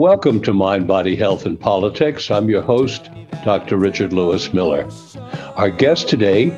[0.00, 2.30] Welcome to Mind, Body, Health, and Politics.
[2.30, 3.08] I'm your host,
[3.44, 3.78] Dr.
[3.78, 4.86] Richard Lewis Miller.
[5.56, 6.48] Our guest today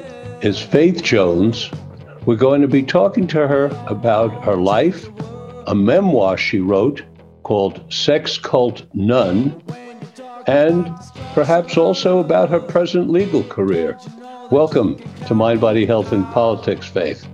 [0.43, 1.71] is Faith Jones.
[2.27, 5.09] We're going to be talking to her about her life,
[5.69, 7.03] a memoir she wrote
[7.45, 9.63] called Sex Cult Nun,
[10.47, 10.95] and
[11.35, 13.99] perhaps also about her present legal career.
[14.51, 17.27] Welcome to Mind, Body, Health, and Politics, Faith.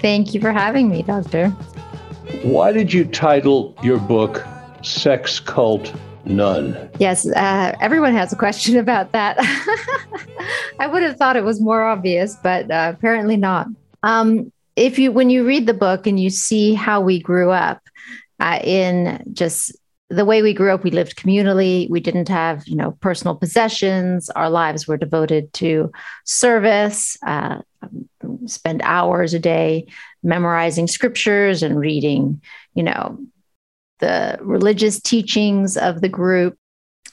[0.00, 1.50] Thank you for having me, Doctor.
[2.42, 4.44] Why did you title your book
[4.82, 6.90] sex cult nun?
[6.98, 9.36] Yes, uh, everyone has a question about that.
[10.78, 13.68] I would have thought it was more obvious, but uh, apparently not.
[14.02, 17.80] Um, if you, when you read the book and you see how we grew up
[18.40, 19.74] uh, in just
[20.08, 21.90] the way we grew up, we lived communally.
[21.90, 24.30] We didn't have, you know, personal possessions.
[24.30, 25.90] Our lives were devoted to
[26.24, 27.16] service.
[27.26, 27.60] Uh,
[28.46, 29.86] spend hours a day
[30.22, 32.40] memorizing scriptures and reading,
[32.74, 33.18] you know,
[34.00, 36.58] the religious teachings of the group.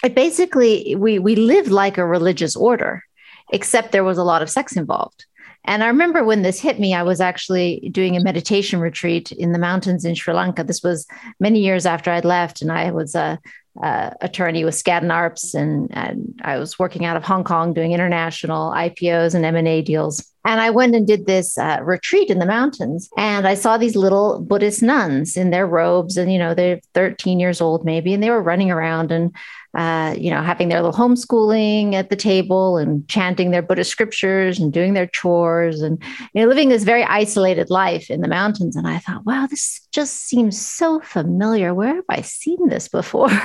[0.04, 3.04] It basically, we, we lived like a religious order,
[3.52, 5.26] except there was a lot of sex involved.
[5.66, 9.54] And I remember when this hit me, I was actually doing a meditation retreat in
[9.54, 10.64] the mountains in Sri Lanka.
[10.64, 11.08] This was
[11.40, 13.40] many years after I'd left, and I was a,
[13.82, 17.94] a attorney with Skadden Arps, and, and I was working out of Hong Kong doing
[17.94, 20.30] international IPOs and M&A deals.
[20.46, 23.96] And I went and did this uh, retreat in the mountains, and I saw these
[23.96, 28.22] little Buddhist nuns in their robes, and you know they're 13 years old maybe, and
[28.22, 29.34] they were running around and
[29.76, 34.60] uh, you know having their little homeschooling at the table and chanting their Buddhist scriptures
[34.60, 36.02] and doing their chores and
[36.34, 38.76] you know living this very isolated life in the mountains.
[38.76, 41.74] And I thought, wow, this just seems so familiar.
[41.74, 43.30] Where have I seen this before?
[43.32, 43.42] and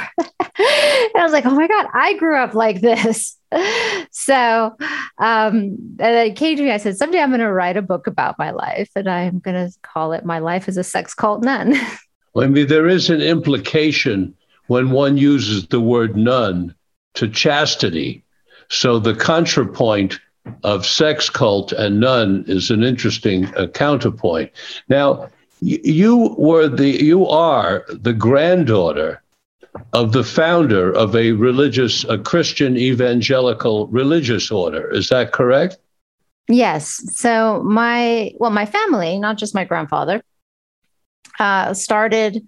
[0.59, 3.37] I was like, oh my god, I grew up like this.
[4.11, 4.77] so
[5.19, 6.71] um, and it came to me.
[6.71, 9.69] I said, someday I'm going to write a book about my life, and I'm going
[9.69, 11.75] to call it "My Life as a Sex Cult Nun."
[12.35, 14.35] well, I mean, there is an implication
[14.69, 16.75] when one uses the word nun
[17.15, 18.23] to chastity.
[18.71, 20.19] So the contrapoint
[20.63, 24.51] of sex cult and nun is an interesting uh, counterpoint.
[24.89, 25.29] Now,
[25.61, 29.21] you were the you are the granddaughter
[29.93, 34.89] of the founder of a religious, a Christian evangelical religious order.
[34.93, 35.79] Is that correct?
[36.49, 37.03] Yes.
[37.17, 40.23] So my well, my family, not just my grandfather,
[41.39, 42.47] uh, started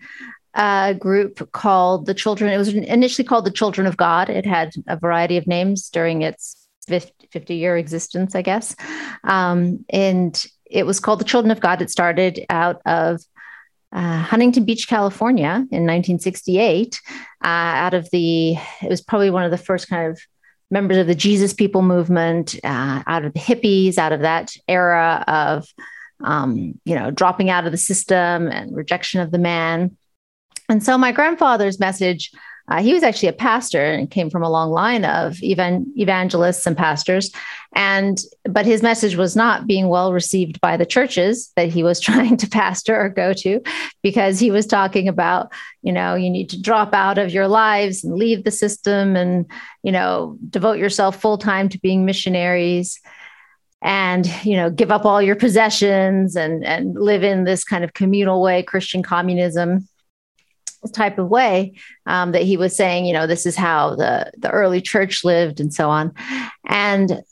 [0.55, 2.53] a group called the Children.
[2.53, 4.29] It was initially called the Children of God.
[4.31, 6.57] It had a variety of names during its
[6.89, 8.75] 50 year existence, I guess.
[9.25, 11.83] Um, and it was called the Children of God.
[11.83, 13.21] It started out of
[13.93, 17.01] uh, Huntington Beach, California in 1968,
[17.43, 20.21] uh, out of the, it was probably one of the first kind of
[20.71, 25.25] members of the Jesus People movement, uh, out of the hippies, out of that era
[25.27, 25.67] of,
[26.23, 29.97] um, you know, dropping out of the system and rejection of the man.
[30.71, 32.31] And so my grandfather's message
[32.71, 36.67] uh, he was actually a pastor and came from a long line of even evangelists
[36.67, 37.33] and pastors.
[37.75, 41.99] And but his message was not being well received by the churches that he was
[42.01, 43.61] trying to pastor or go to,
[44.03, 48.05] because he was talking about, you know, you need to drop out of your lives
[48.05, 49.51] and leave the system and,
[49.83, 53.01] you know, devote yourself full time to being missionaries
[53.83, 57.95] and you know give up all your possessions and and live in this kind of
[57.95, 59.89] communal way christian communism
[60.93, 61.75] type of way
[62.07, 65.61] um, that he was saying, you know, this is how the the early church lived
[65.61, 66.13] and so on,
[66.67, 67.23] and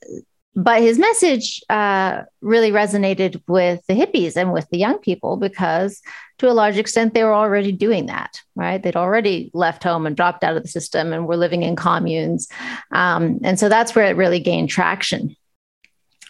[0.55, 6.03] but his message uh, really resonated with the hippies and with the young people because
[6.39, 8.83] to a large extent they were already doing that right?
[8.83, 12.49] They'd already left home and dropped out of the system and were living in communes.
[12.91, 15.37] Um, and so that's where it really gained traction.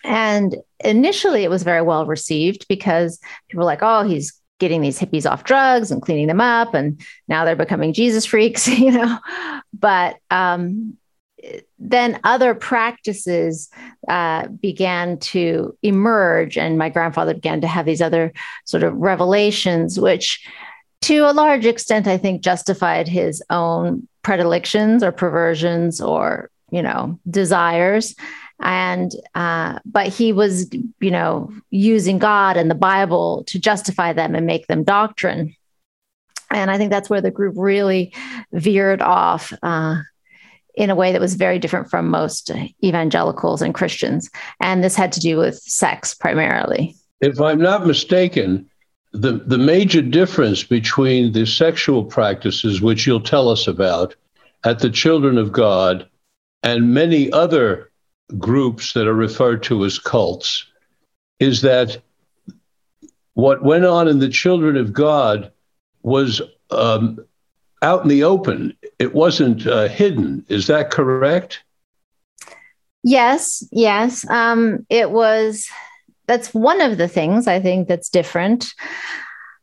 [0.05, 3.19] And initially it was very well received because
[3.49, 7.01] people were like oh he's getting these hippies off drugs and cleaning them up and
[7.29, 9.19] now they're becoming jesus freaks you know?
[9.73, 10.97] But um,
[11.79, 13.71] then other practices
[14.09, 18.33] uh, began to emerge and my grandfather began to have these other
[18.65, 20.45] sort of revelations which
[21.01, 27.19] to a large extent i think justified his own predilections or perversions or you know
[27.31, 28.17] desires
[28.61, 30.69] and uh, but he was
[31.01, 35.55] you know using god and the bible to justify them and make them doctrine.
[36.51, 38.13] And i think that's where the group really
[38.53, 40.03] veered off uh,
[40.75, 42.51] in a way that was very different from most
[42.83, 44.31] evangelicals and christians.
[44.61, 46.97] And this had to do with sex primarily.
[47.21, 48.69] If i'm not mistaken
[49.13, 54.15] the, the major difference between the sexual practices which you'll tell us about
[54.65, 56.09] at the children of god
[56.63, 57.88] and many other
[58.37, 60.67] groups that are referred to as cults
[61.39, 62.03] is that
[63.35, 65.53] what went on in the children of God
[66.03, 67.25] was um,
[67.83, 68.77] out in the open.
[68.99, 70.45] It wasn't uh, hidden.
[70.49, 71.63] Is that correct?
[73.05, 74.29] Yes, yes.
[74.29, 75.69] Um, it was,
[76.27, 78.75] that's one of the things I think that's different.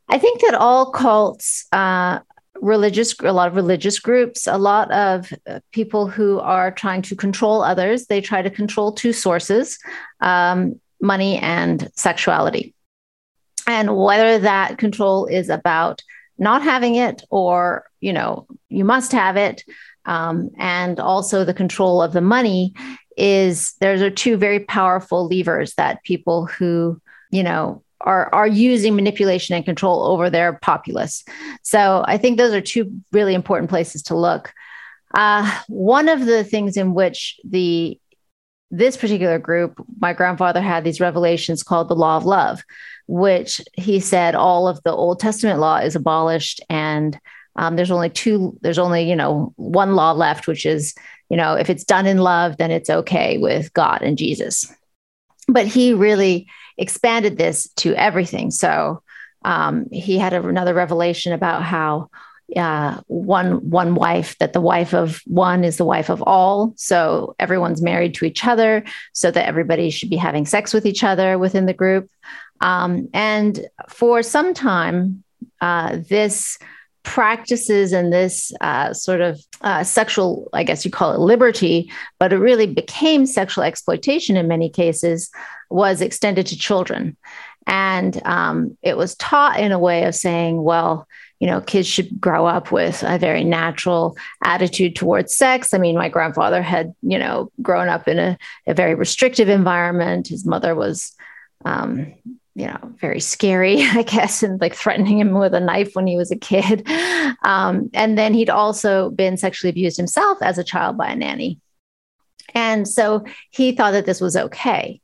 [0.08, 2.20] I think that all cults, uh,
[2.62, 7.16] religious, a lot of religious groups, a lot of uh, people who are trying to
[7.16, 9.78] control others, they try to control two sources
[10.22, 12.74] um, money and sexuality.
[13.68, 16.02] And whether that control is about
[16.38, 19.64] not having it or, you know, you must have it,
[20.06, 22.74] um, and also the control of the money
[23.18, 28.96] is those are two very powerful levers that people who you know are are using
[28.96, 31.24] manipulation and control over their populace.
[31.64, 34.54] So I think those are two really important places to look.
[35.14, 38.00] Uh, one of the things in which the
[38.72, 42.64] this particular group, my grandfather had these revelations called the law of love,
[43.08, 47.18] which he said all of the Old Testament law is abolished and
[47.56, 50.94] um, there's only two, there's only, you know, one law left, which is,
[51.30, 54.72] you know, if it's done in love, then it's okay with God and Jesus.
[55.48, 56.48] But he really
[56.78, 58.52] expanded this to everything.
[58.52, 59.02] So
[59.44, 62.10] um, he had a, another revelation about how
[62.56, 67.36] uh, one one wife that the wife of one is the wife of all so
[67.40, 68.84] everyone's married to each other
[69.14, 72.08] so that everybody should be having sex with each other within the group
[72.62, 75.24] um, and for some time
[75.60, 76.60] uh, this
[77.06, 81.90] practices and this uh, sort of uh, sexual, I guess you call it liberty,
[82.20, 85.32] but it really became sexual exploitation in many cases,
[85.70, 87.18] was extended to children.
[87.68, 91.08] And um, it was taught in a way of saying, well,
[91.40, 95.74] you know, kids should grow up with a very natural attitude towards sex.
[95.74, 100.28] I mean, my grandfather had, you know, grown up in a, a very restrictive environment.
[100.28, 101.14] His mother was,
[101.66, 102.14] um,
[102.56, 106.18] you know, very scary, I guess, and like threatening him with a knife when he
[106.18, 106.88] was a kid.
[107.44, 111.60] Um, and then he'd also been sexually abused himself as a child by a nanny.
[112.56, 115.00] And so he thought that this was okay.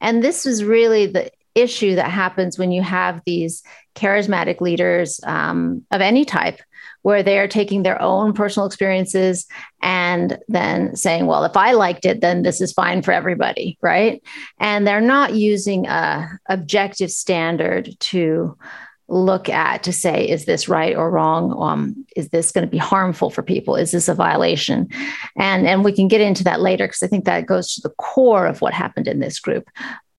[0.00, 3.62] And this is really the issue that happens when you have these
[3.94, 6.60] charismatic leaders um, of any type
[7.02, 9.46] where they're taking their own personal experiences
[9.80, 14.22] and then saying, well, if I liked it, then this is fine for everybody, right?
[14.58, 18.58] And they're not using a objective standard to
[19.08, 21.54] look at to say, is this right or wrong?
[21.60, 23.76] Um, is this going to be harmful for people?
[23.76, 24.88] Is this a violation?
[25.36, 27.94] And and we can get into that later because I think that goes to the
[27.98, 29.68] core of what happened in this group.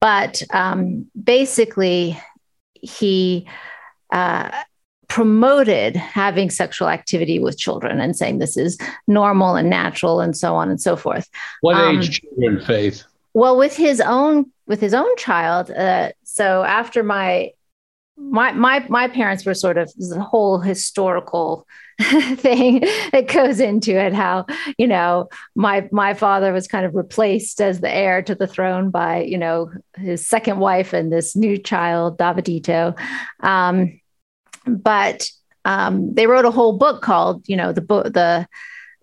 [0.00, 2.18] But um, basically,
[2.74, 3.46] he
[4.12, 4.50] uh,
[5.08, 10.54] promoted having sexual activity with children and saying this is normal and natural and so
[10.54, 11.28] on and so forth.
[11.60, 13.02] What um, age children, Faith?
[13.34, 15.70] Well, with his own with his own child.
[15.70, 17.52] Uh, so after my
[18.18, 21.66] my my my parents were sort of the whole historical
[22.36, 22.80] thing
[23.12, 27.80] that goes into it how you know my my father was kind of replaced as
[27.80, 32.18] the heir to the throne by you know his second wife and this new child
[32.18, 32.98] davidito.
[33.40, 34.00] Um,
[34.66, 35.30] but
[35.64, 38.46] um, they wrote a whole book called you know the book the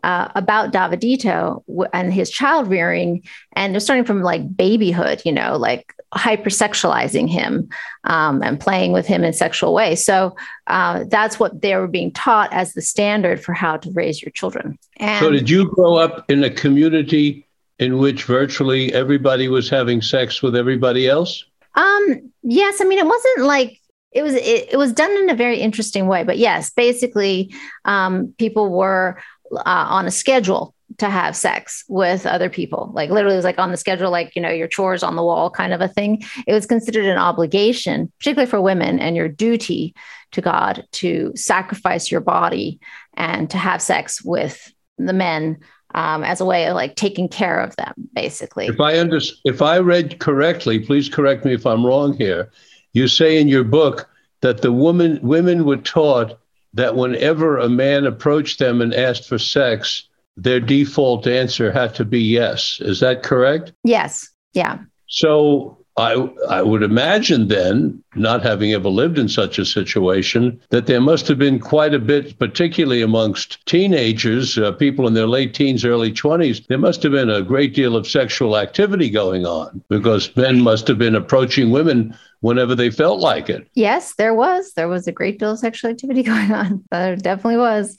[0.06, 3.24] uh, about Davidito and his child rearing,
[3.56, 7.68] and they're starting from like babyhood, you know, like hypersexualizing him
[8.03, 10.06] um, and playing with him in sexual ways.
[10.06, 10.36] So
[10.68, 14.30] uh, that's what they were being taught as the standard for how to raise your
[14.30, 14.77] children.
[14.98, 17.48] And so, did you grow up in a community
[17.80, 21.44] in which virtually everybody was having sex with everybody else?
[21.74, 22.80] Um, yes.
[22.80, 26.08] I mean, it wasn't like it was it, it was done in a very interesting
[26.08, 27.53] way but yes basically
[27.84, 29.20] um, people were
[29.52, 32.92] uh, on a schedule to have sex with other people.
[32.94, 35.24] Like literally, it was like on the schedule, like, you know, your chores on the
[35.24, 36.24] wall kind of a thing.
[36.48, 39.96] It was considered an obligation, particularly for women, and your duty
[40.32, 42.80] to God to sacrifice your body
[43.16, 45.58] and to have sex with the men
[45.94, 48.68] um, as a way of like taking care of them, basically.
[48.68, 52.52] If I under, if I read correctly, please correct me if I'm wrong here.
[52.94, 54.10] You say in your book
[54.42, 56.38] that the woman women were taught
[56.75, 62.05] that whenever a man approached them and asked for sex, their default answer had to
[62.05, 62.79] be yes.
[62.82, 63.74] Is that correct?
[63.84, 64.29] Yes.
[64.53, 64.79] Yeah.
[65.08, 70.88] So I, I would imagine then, not having ever lived in such a situation, that
[70.88, 75.53] there must have been quite a bit, particularly amongst teenagers, uh, people in their late
[75.53, 79.82] teens, early 20s, there must have been a great deal of sexual activity going on
[79.88, 83.68] because men must have been approaching women whenever they felt like it.
[83.74, 84.74] Yes, there was.
[84.74, 86.84] There was a great deal of sexual activity going on.
[86.92, 87.98] There definitely was.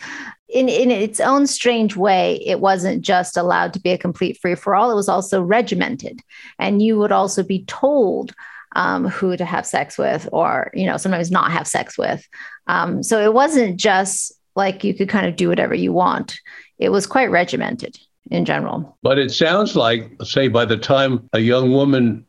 [0.49, 4.55] In, in its own strange way, it wasn't just allowed to be a complete free
[4.55, 6.21] for all, it was also regimented.
[6.59, 8.33] And you would also be told
[8.77, 12.27] um, who to have sex with or, you know, sometimes not have sex with.
[12.67, 16.41] Um, so it wasn't just like you could kind of do whatever you want,
[16.79, 17.99] it was quite regimented
[18.31, 18.99] in general.
[19.03, 22.26] But it sounds like, say, by the time a young woman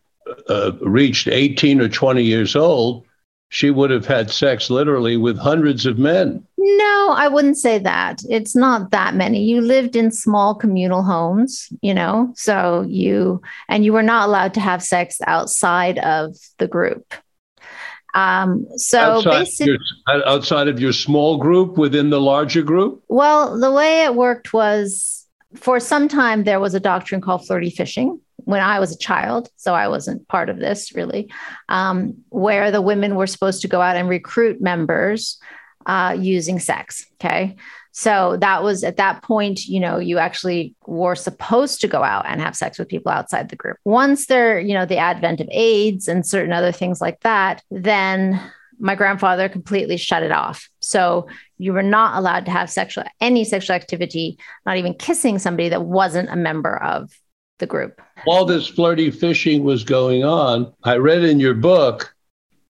[0.50, 3.06] uh, reached 18 or 20 years old,
[3.50, 6.46] she would have had sex literally with hundreds of men.
[6.58, 8.22] No, I wouldn't say that.
[8.30, 9.44] It's not that many.
[9.44, 14.54] You lived in small communal homes, you know, so you, and you were not allowed
[14.56, 17.14] to have sex outside of the group.
[18.14, 19.78] Um, so outside, basic, your,
[20.26, 23.04] outside of your small group within the larger group?
[23.08, 27.70] Well, the way it worked was for some time there was a doctrine called flirty
[27.70, 31.30] fishing when I was a child, so I wasn't part of this really,
[31.68, 35.38] um, where the women were supposed to go out and recruit members
[35.86, 37.06] uh, using sex.
[37.16, 37.58] Okay.
[37.92, 42.26] So that was at that point, you know, you actually were supposed to go out
[42.26, 43.78] and have sex with people outside the group.
[43.84, 48.40] Once there, you know, the advent of AIDS and certain other things like that, then
[48.80, 50.70] my grandfather completely shut it off.
[50.80, 51.28] So
[51.58, 55.84] you were not allowed to have sexual any sexual activity, not even kissing somebody that
[55.84, 57.12] wasn't a member of
[57.60, 58.02] the group.
[58.26, 62.14] While this flirty fishing was going on, I read in your book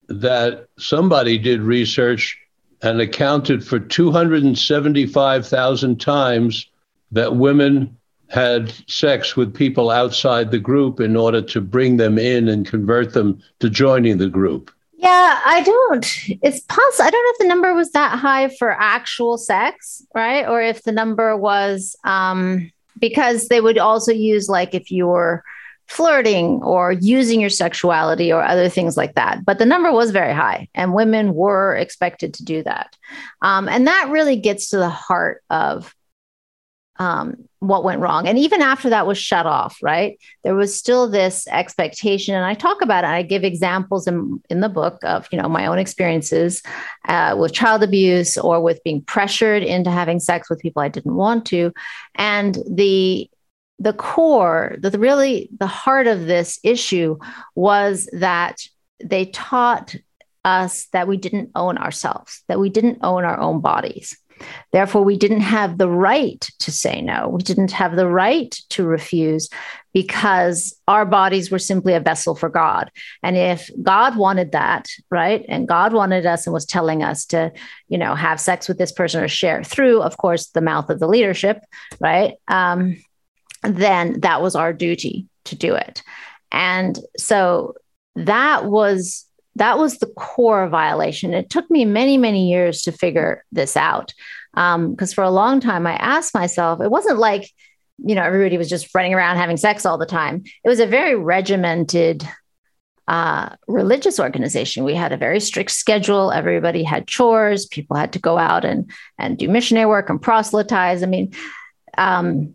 [0.08, 2.38] that somebody did research
[2.82, 6.70] and accounted for 275,000 times
[7.12, 7.98] that women
[8.30, 13.14] had sex with people outside the group in order to bring them in and convert
[13.14, 14.70] them to joining the group.
[14.98, 16.06] Yeah, I don't.
[16.42, 17.06] It's possible.
[17.06, 20.46] I don't know if the number was that high for actual sex, right?
[20.48, 25.44] Or if the number was um, because they would also use like if you were
[25.88, 29.46] flirting or using your sexuality or other things like that.
[29.46, 32.96] But the number was very high, and women were expected to do that.
[33.42, 35.94] Um, and that really gets to the heart of
[37.00, 38.28] um, what went wrong.
[38.28, 40.20] And even after that was shut off, right?
[40.44, 42.36] There was still this expectation.
[42.36, 43.08] And I talk about it.
[43.08, 46.62] I give examples in, in the book of, you know, my own experiences
[47.08, 51.16] uh, with child abuse or with being pressured into having sex with people I didn't
[51.16, 51.74] want to.
[52.16, 53.30] And the
[53.80, 57.18] the core, the, really the heart of this issue
[57.54, 58.68] was that
[59.04, 59.96] they taught
[60.44, 64.18] us that we didn't own ourselves, that we didn't own our own bodies.
[64.72, 67.30] Therefore, we didn't have the right to say no.
[67.30, 69.50] We didn't have the right to refuse
[69.94, 72.92] because our bodies were simply a vessel for God.
[73.24, 77.52] And if God wanted that, right, and God wanted us and was telling us to,
[77.88, 81.00] you know, have sex with this person or share through, of course, the mouth of
[81.00, 81.64] the leadership,
[82.00, 82.98] right, um,
[83.64, 86.04] then that was our duty to do it.
[86.52, 87.76] And so
[88.16, 89.27] that was
[89.58, 91.34] that was the core violation.
[91.34, 94.14] It took me many, many years to figure this out.
[94.54, 97.50] Because um, for a long time, I asked myself, it wasn't like,
[97.98, 100.44] you know, everybody was just running around having sex all the time.
[100.64, 102.28] It was a very regimented
[103.08, 104.84] uh, religious organization.
[104.84, 106.32] We had a very strict schedule.
[106.32, 107.66] Everybody had chores.
[107.66, 111.04] People had to go out and, and do missionary work and proselytize.
[111.04, 111.34] I mean,
[111.98, 112.54] um,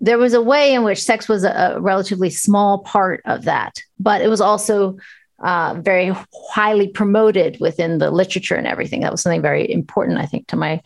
[0.00, 3.80] there was a way in which sex was a, a relatively small part of that,
[3.98, 4.96] but it was also
[5.40, 6.12] uh, very
[6.50, 9.00] highly promoted within the literature and everything.
[9.00, 10.82] That was something very important, I think, to my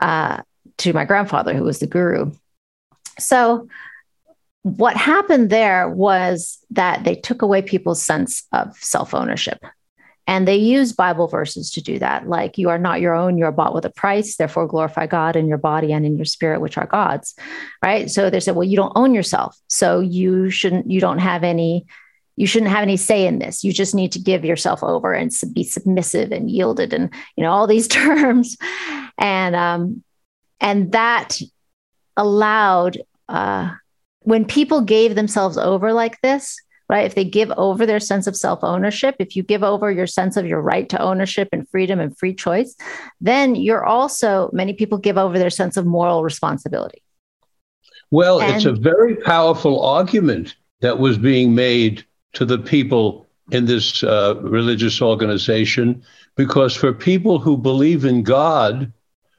[0.00, 0.42] uh,
[0.78, 2.32] to my grandfather, who was the guru.
[3.18, 3.68] So,
[4.62, 9.64] what happened there was that they took away people's sense of self ownership.
[10.28, 13.44] And they use Bible verses to do that, like, you are not your own, you
[13.44, 16.60] are bought with a price, therefore glorify God in your body and in your spirit,
[16.60, 17.34] which are God's.
[17.82, 18.08] Right.
[18.08, 19.58] So they said, well, you don't own yourself.
[19.68, 21.86] So you shouldn't, you don't have any
[22.36, 23.62] you shouldn't have any say in this.
[23.62, 27.50] You just need to give yourself over and be submissive and yielded and you know
[27.50, 28.56] all these terms.
[29.18, 30.02] And um
[30.60, 31.38] and that
[32.16, 32.98] allowed
[33.28, 33.70] uh
[34.20, 36.58] when people gave themselves over like this
[36.88, 40.06] right if they give over their sense of self ownership if you give over your
[40.06, 42.76] sense of your right to ownership and freedom and free choice
[43.20, 47.02] then you're also many people give over their sense of moral responsibility.
[48.10, 53.66] Well and, it's a very powerful argument that was being made to the people in
[53.66, 56.02] this uh, religious organization
[56.36, 58.92] because for people who believe in God,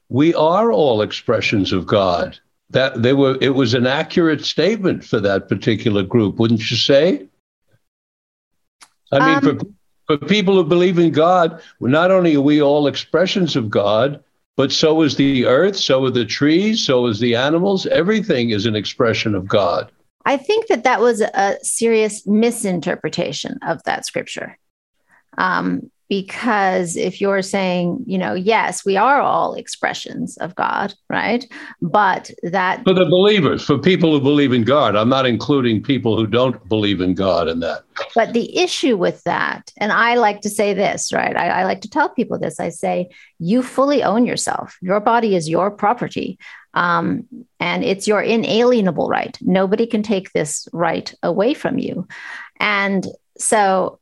[0.10, 2.40] we are all expressions of God.
[2.70, 7.28] That they were it was an accurate statement for that particular group, wouldn't you say?
[9.12, 9.60] I mean, um,
[10.08, 14.24] for, for people who believe in God, not only are we all expressions of God,
[14.56, 17.86] but so is the earth, so are the trees, so is the animals.
[17.88, 19.92] Everything is an expression of God.
[20.26, 24.58] I think that that was a serious misinterpretation of that scripture.
[25.38, 31.46] Um, because if you're saying, you know, yes, we are all expressions of God, right?
[31.82, 32.84] But that.
[32.84, 36.68] For the believers, for people who believe in God, I'm not including people who don't
[36.68, 37.84] believe in God in that.
[38.16, 41.36] But the issue with that, and I like to say this, right?
[41.36, 44.78] I, I like to tell people this I say, you fully own yourself.
[44.82, 46.38] Your body is your property.
[46.74, 47.28] Um,
[47.60, 49.38] and it's your inalienable right.
[49.42, 52.08] Nobody can take this right away from you.
[52.60, 53.06] And
[53.38, 54.00] so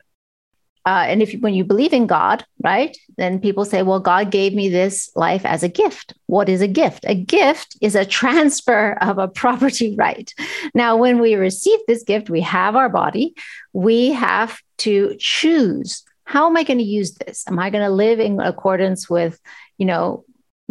[0.86, 4.54] uh, and if when you believe in God, right, then people say, well, God gave
[4.54, 6.14] me this life as a gift.
[6.26, 7.06] What is a gift?
[7.08, 10.34] A gift is a transfer of a property right.
[10.74, 13.36] Now, when we receive this gift, we have our body.
[13.74, 17.44] We have to choose how am I going to use this?
[17.50, 19.38] Am I going to live in accordance with,
[19.78, 20.24] you know,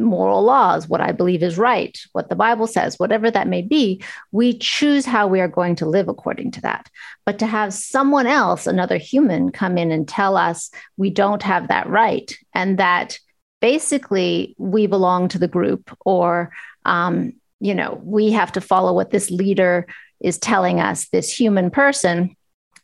[0.03, 4.03] moral laws, what I believe is right, what the Bible says, whatever that may be,
[4.33, 6.89] we choose how we are going to live according to that.
[7.27, 11.69] But to have someone else, another human, come in and tell us we don't have
[11.69, 13.19] that right and that
[13.61, 16.51] basically we belong to the group or,
[16.85, 19.87] um, you know, we have to follow what this leader
[20.21, 22.37] is telling us, this human person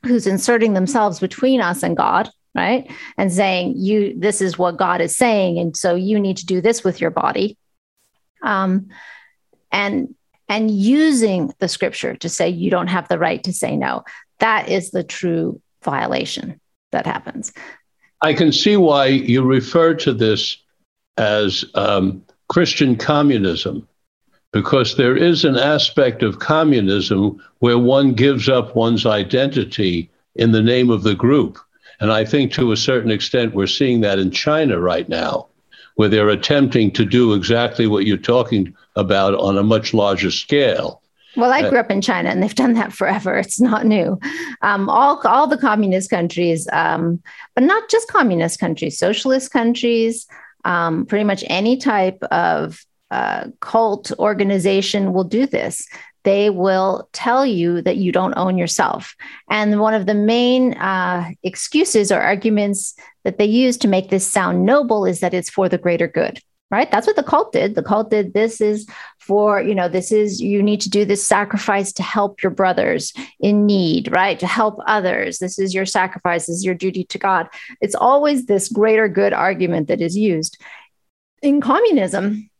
[0.04, 2.90] who's inserting themselves between us and God right?
[3.18, 6.60] And saying you this is what god is saying and so you need to do
[6.60, 7.56] this with your body.
[8.42, 8.88] Um,
[9.70, 10.14] and
[10.48, 14.04] and using the scripture to say you don't have the right to say no
[14.38, 16.60] that is the true violation
[16.92, 17.52] that happens.
[18.22, 20.58] I can see why you refer to this
[21.18, 23.86] as um, christian communism
[24.52, 30.62] because there is an aspect of communism where one gives up one's identity in the
[30.62, 31.58] name of the group
[32.00, 35.46] and I think to a certain extent, we're seeing that in China right now,
[35.94, 41.02] where they're attempting to do exactly what you're talking about on a much larger scale.
[41.36, 43.36] Well, I uh, grew up in China, and they've done that forever.
[43.36, 44.18] It's not new.
[44.62, 47.22] Um, all all the communist countries, um,
[47.54, 50.26] but not just communist countries, socialist countries,
[50.64, 55.86] um, pretty much any type of uh, cult organization will do this
[56.26, 59.14] they will tell you that you don't own yourself.
[59.48, 64.26] And one of the main uh, excuses or arguments that they use to make this
[64.26, 66.40] sound noble is that it's for the greater good.
[66.68, 66.90] Right.
[66.90, 67.76] That's what the cult did.
[67.76, 68.88] The cult did this is
[69.20, 73.12] for, you know, this is, you need to do this sacrifice to help your brothers
[73.38, 74.36] in need, right?
[74.40, 75.38] To help others.
[75.38, 77.46] This is your sacrifice, this is your duty to God.
[77.80, 80.60] It's always this greater good argument that is used.
[81.40, 82.50] In communism,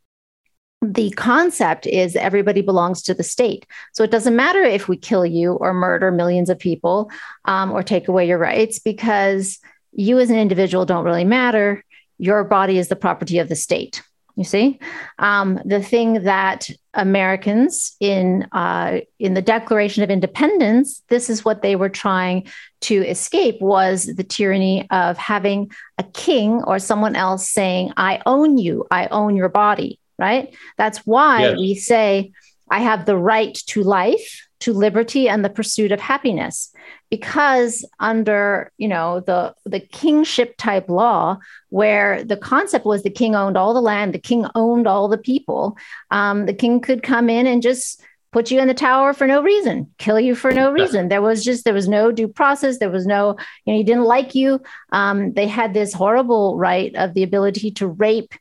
[0.94, 3.66] the concept is everybody belongs to the state.
[3.92, 7.11] So it doesn't matter if we kill you or murder millions of people
[7.44, 9.59] um, or take away your rights because
[9.92, 11.85] you as an individual don't really matter.
[12.18, 14.03] Your body is the property of the state.
[14.37, 14.79] You see,
[15.18, 21.62] um, the thing that Americans in uh, in the Declaration of Independence, this is what
[21.62, 22.46] they were trying
[22.83, 28.59] to escape was the tyranny of having a king or someone else saying, "I own
[28.59, 30.55] you, I own your body." Right?
[30.76, 31.59] That's why yes.
[31.59, 32.33] we say,
[32.70, 36.72] I have the right to life, to liberty, and the pursuit of happiness.
[37.11, 43.37] Because under, you know, the, the kingship type law, where the concept was the king
[43.37, 45.76] owned all the land, the king owned all the people,
[46.11, 48.02] um, the king could come in and just
[48.33, 51.09] put you in the tower for no reason, kill you for no reason.
[51.09, 52.79] There was just there was no due process.
[52.79, 54.61] There was no, you know, he didn't like you.
[54.92, 58.35] Um, they had this horrible right of the ability to rape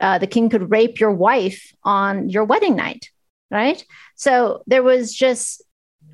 [0.00, 3.10] uh, the king could rape your wife on your wedding night,
[3.50, 3.84] right?
[4.14, 5.62] So there was just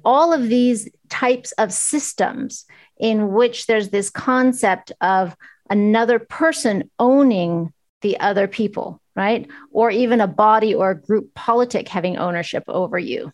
[0.04, 2.64] all of these types of systems
[2.98, 5.36] in which there's this concept of
[5.68, 7.72] another person owning
[8.02, 9.48] the other people, right?
[9.70, 13.32] Or even a body or a group politic having ownership over you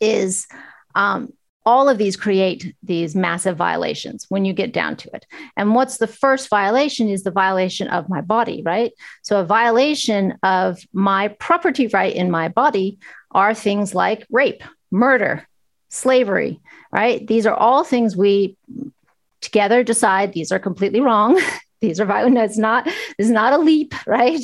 [0.00, 0.46] is
[0.94, 1.32] um,
[1.70, 5.24] all of these create these massive violations when you get down to it.
[5.56, 8.92] And what's the first violation is the violation of my body, right?
[9.22, 12.98] So, a violation of my property right in my body
[13.30, 15.46] are things like rape, murder,
[15.90, 16.58] slavery,
[16.90, 17.24] right?
[17.24, 18.56] These are all things we
[19.40, 21.40] together decide these are completely wrong
[21.80, 22.38] these are violent.
[22.38, 22.84] It's not.
[22.84, 24.40] This is not a leap, right?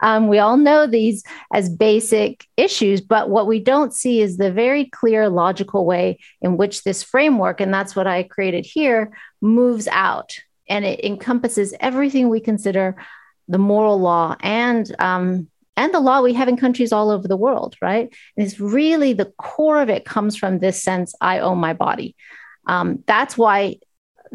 [0.00, 4.52] Um, we all know these as basic issues, but what we don't see is the
[4.52, 9.88] very clear, logical way in which this framework, and that's what I created here, moves
[9.88, 12.96] out, and it encompasses everything we consider
[13.48, 17.36] the moral law and um, and the law we have in countries all over the
[17.36, 18.14] world, right?
[18.36, 22.14] And it's really the core of it comes from this sense: I own my body.
[22.66, 23.78] Um, that's why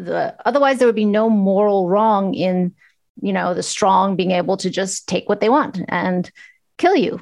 [0.04, 2.74] the otherwise there would be no moral wrong in
[3.20, 6.30] you know the strong being able to just take what they want and
[6.78, 7.20] kill you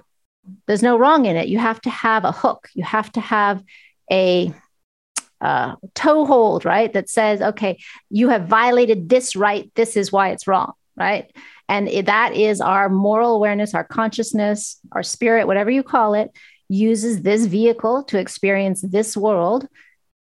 [0.66, 3.62] there's no wrong in it you have to have a hook you have to have
[4.10, 4.52] a
[5.40, 6.92] uh, toehold, right?
[6.92, 7.78] That says, okay,
[8.10, 9.70] you have violated this right.
[9.74, 11.30] This is why it's wrong, right?
[11.68, 16.30] And that is our moral awareness, our consciousness, our spirit, whatever you call it,
[16.68, 19.68] uses this vehicle to experience this world.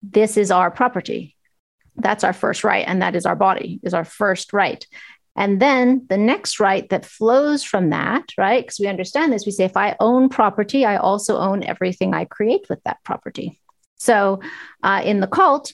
[0.03, 1.37] This is our property.
[1.97, 2.85] That's our first right.
[2.87, 4.85] And that is our body, is our first right.
[5.35, 8.65] And then the next right that flows from that, right?
[8.65, 12.27] Because we understand this, we say, if I own property, I also own everything I
[12.27, 13.59] create with that property.
[13.97, 14.41] So
[14.83, 15.73] uh, in the cult,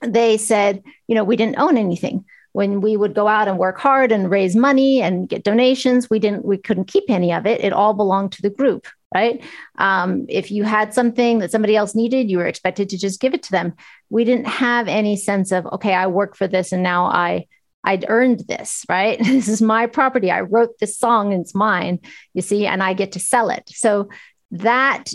[0.00, 2.24] they said, you know, we didn't own anything.
[2.52, 6.18] When we would go out and work hard and raise money and get donations, we
[6.18, 7.62] didn't, we couldn't keep any of it.
[7.62, 9.42] It all belonged to the group, right?
[9.78, 13.34] Um, if you had something that somebody else needed, you were expected to just give
[13.34, 13.74] it to them.
[14.08, 17.46] We didn't have any sense of, okay, I work for this and now I
[17.82, 19.18] I'd earned this, right?
[19.22, 20.30] this is my property.
[20.30, 22.00] I wrote this song, and it's mine,
[22.34, 23.70] you see, and I get to sell it.
[23.74, 24.08] So
[24.50, 25.12] that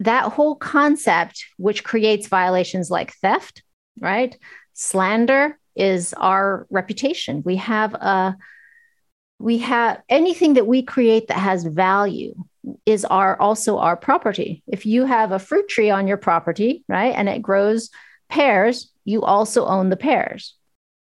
[0.00, 3.62] that whole concept, which creates violations like theft,
[3.98, 4.36] right?
[4.72, 7.42] Slander is our reputation.
[7.44, 8.36] We have a
[9.40, 12.34] we have anything that we create that has value
[12.86, 14.62] is our also our property.
[14.66, 17.90] If you have a fruit tree on your property, right, and it grows
[18.28, 20.54] pears, you also own the pears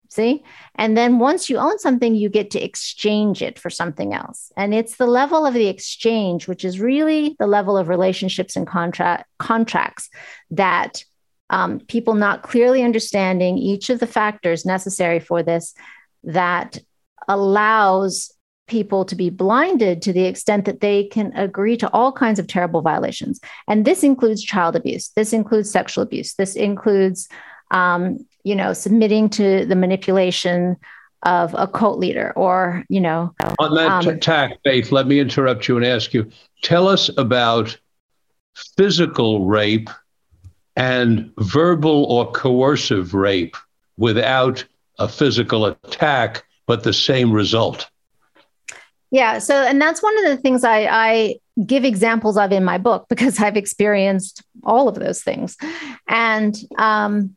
[0.10, 0.44] See?
[0.74, 4.52] And then once you own something, you get to exchange it for something else.
[4.58, 8.66] And it's the level of the exchange, which is really the level of relationships and
[8.66, 10.10] contract contracts
[10.50, 11.04] that
[11.50, 15.74] um, people not clearly understanding each of the factors necessary for this
[16.24, 16.80] that
[17.28, 18.32] allows
[18.68, 22.48] people to be blinded to the extent that they can agree to all kinds of
[22.48, 23.40] terrible violations.
[23.68, 27.28] And this includes child abuse, this includes sexual abuse, this includes
[27.72, 30.78] um, you know, submitting to the manipulation
[31.24, 33.34] of a cult leader or, you know.
[33.60, 36.30] On that um, tack, Faith, let me interrupt you and ask you
[36.62, 37.78] tell us about
[38.78, 39.90] physical rape
[40.80, 43.58] and verbal or coercive rape
[43.98, 44.64] without
[44.98, 47.90] a physical attack, but the same result.
[49.12, 49.40] Yeah.
[49.40, 53.08] So, and that's one of the things I, I give examples of in my book
[53.10, 55.58] because I've experienced all of those things.
[56.08, 57.36] And um,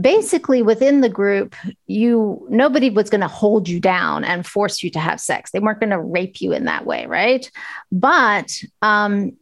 [0.00, 1.54] basically within the group
[1.86, 5.60] you nobody was going to hold you down and force you to have sex they
[5.60, 7.48] weren't going to rape you in that way right
[7.92, 9.36] but um,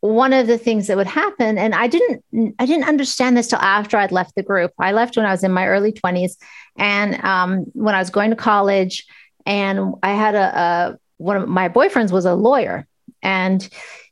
[0.00, 2.24] one of the things that would happen and i didn't
[2.58, 5.44] i didn't understand this till after i'd left the group i left when i was
[5.44, 6.36] in my early 20s
[6.78, 9.06] and um, when i was going to college
[9.44, 12.86] and i had a, a one of my boyfriends was a lawyer
[13.22, 13.68] and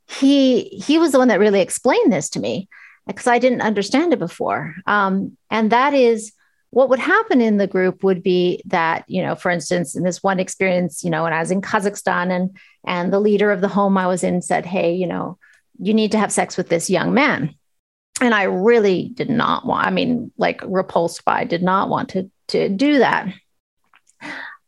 [0.07, 2.69] he he was the one that really explained this to me
[3.09, 4.75] because I didn't understand it before.
[4.87, 6.33] Um, and that is
[6.71, 10.23] what would happen in the group would be that, you know, for instance, in this
[10.23, 13.69] one experience, you know, when I was in Kazakhstan and and the leader of the
[13.69, 15.39] home I was in said, Hey, you know,
[15.79, 17.55] you need to have sex with this young man.
[18.21, 22.31] And I really did not want, I mean, like repulsed by, did not want to
[22.49, 23.33] to do that.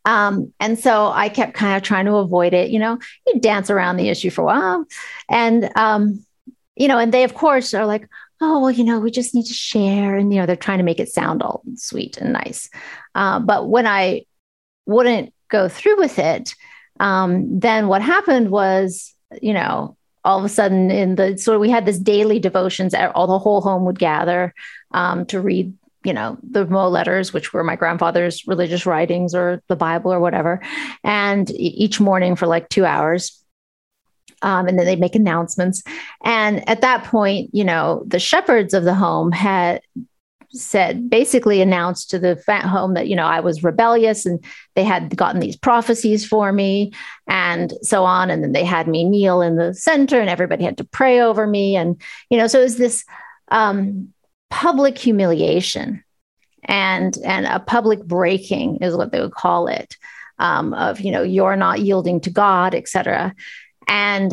[0.04, 2.70] Um, and so I kept kind of trying to avoid it.
[2.70, 4.84] You know, you dance around the issue for a while,
[5.28, 6.24] and um,
[6.76, 8.08] you know, and they of course are like,
[8.40, 10.84] oh well you know we just need to share and you know they're trying to
[10.84, 12.70] make it sound all sweet and nice
[13.14, 14.24] uh, but when i
[14.86, 16.54] wouldn't go through with it
[16.98, 21.70] um, then what happened was you know all of a sudden in the so we
[21.70, 24.54] had this daily devotions all the whole home would gather
[24.92, 25.72] um, to read
[26.04, 30.20] you know the Mo letters which were my grandfather's religious writings or the bible or
[30.20, 30.60] whatever
[31.04, 33.40] and each morning for like two hours
[34.42, 35.82] um, and then they make announcements.
[36.24, 39.82] And at that point, you know, the shepherds of the home had
[40.52, 44.84] said basically announced to the fat home that you know I was rebellious and they
[44.84, 46.92] had gotten these prophecies for me
[47.28, 48.30] and so on.
[48.30, 51.46] And then they had me kneel in the center and everybody had to pray over
[51.46, 51.76] me.
[51.76, 53.04] And you know so it was this
[53.50, 54.12] um,
[54.50, 56.02] public humiliation
[56.64, 59.96] and and a public breaking is what they would call it
[60.38, 63.34] um, of you know you're not yielding to God etc
[63.88, 64.32] and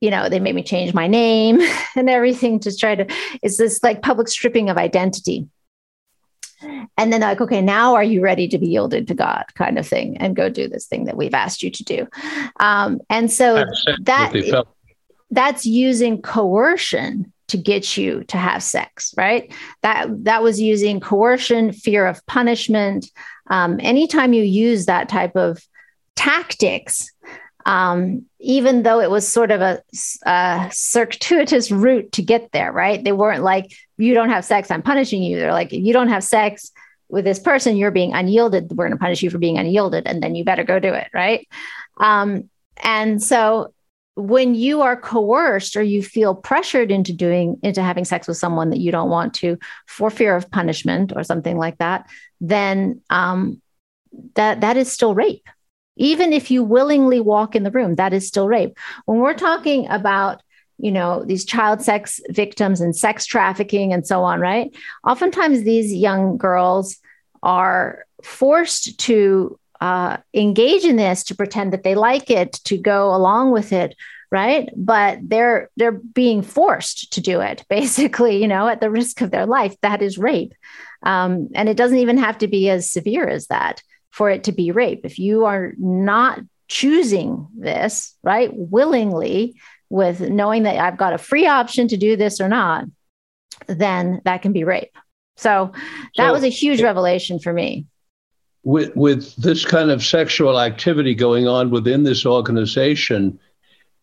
[0.00, 1.60] you know they made me change my name
[1.96, 3.06] and everything to try to
[3.42, 5.48] it's this like public stripping of identity.
[6.96, 9.44] And then like okay now are you ready to be yielded to god?
[9.54, 12.06] kind of thing and go do this thing that we've asked you to do.
[12.60, 13.64] Um, and so
[14.02, 14.64] that
[15.30, 19.52] that's using coercion to get you to have sex right?
[19.82, 23.06] That that was using coercion fear of punishment.
[23.48, 25.60] Um, anytime you use that type of
[26.16, 27.12] tactics
[27.68, 29.82] um, even though it was sort of a,
[30.24, 33.04] a, circuitous route to get there, right?
[33.04, 35.36] They weren't like, you don't have sex, I'm punishing you.
[35.36, 36.72] They're like, you don't have sex
[37.10, 38.70] with this person, you're being unyielded.
[38.70, 41.08] We're going to punish you for being unyielded, and then you better go do it,
[41.12, 41.46] right?
[41.98, 42.48] Um,
[42.82, 43.74] and so
[44.14, 48.70] when you are coerced or you feel pressured into doing into having sex with someone
[48.70, 52.08] that you don't want to for fear of punishment or something like that
[52.40, 53.62] then um,
[54.34, 55.48] that that is still rape
[55.98, 58.76] even if you willingly walk in the room that is still rape.
[59.04, 60.42] When we're talking about
[60.78, 64.74] you know these child sex victims and sex trafficking and so on right?
[65.06, 66.96] Oftentimes these young girls
[67.42, 73.14] are forced to uh, engage in this to pretend that they like it to go
[73.14, 73.94] along with it
[74.30, 74.68] right?
[74.76, 79.30] But they're they're being forced to do it basically you know at the risk of
[79.30, 79.76] their life.
[79.82, 80.54] That is rape.
[81.02, 83.82] Um, and it doesn't even have to be as severe as that
[84.18, 85.02] for it to be rape.
[85.04, 89.54] If you are not choosing this right willingly
[89.88, 92.84] with knowing that i've got a free option to do this or not
[93.66, 94.96] then that can be rape.
[95.36, 95.72] So
[96.16, 97.86] that so, was a huge revelation for me.
[98.64, 103.38] With with this kind of sexual activity going on within this organization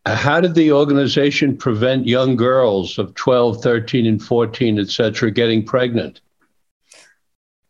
[0.05, 5.63] how did the organization prevent young girls of 12 13 and 14 et cetera getting
[5.63, 6.21] pregnant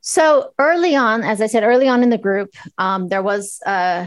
[0.07, 4.05] so early on as i said early on in the group um, there was uh,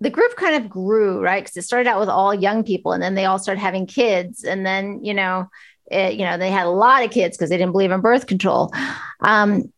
[0.00, 3.02] the group kind of grew right because it started out with all young people and
[3.02, 5.48] then they all started having kids and then you know
[5.90, 8.26] it, you know they had a lot of kids because they didn't believe in birth
[8.26, 8.70] control
[9.20, 9.72] um,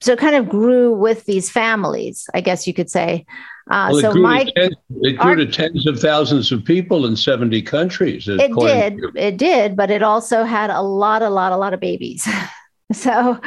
[0.00, 3.26] so it kind of grew with these families, I guess you could say.
[3.70, 7.16] Uh, well, so my tens, it grew our, to tens of thousands of people in
[7.16, 8.28] 70 countries.
[8.28, 11.74] It did, to- it did, but it also had a lot, a lot, a lot
[11.74, 12.26] of babies.
[12.92, 13.38] so,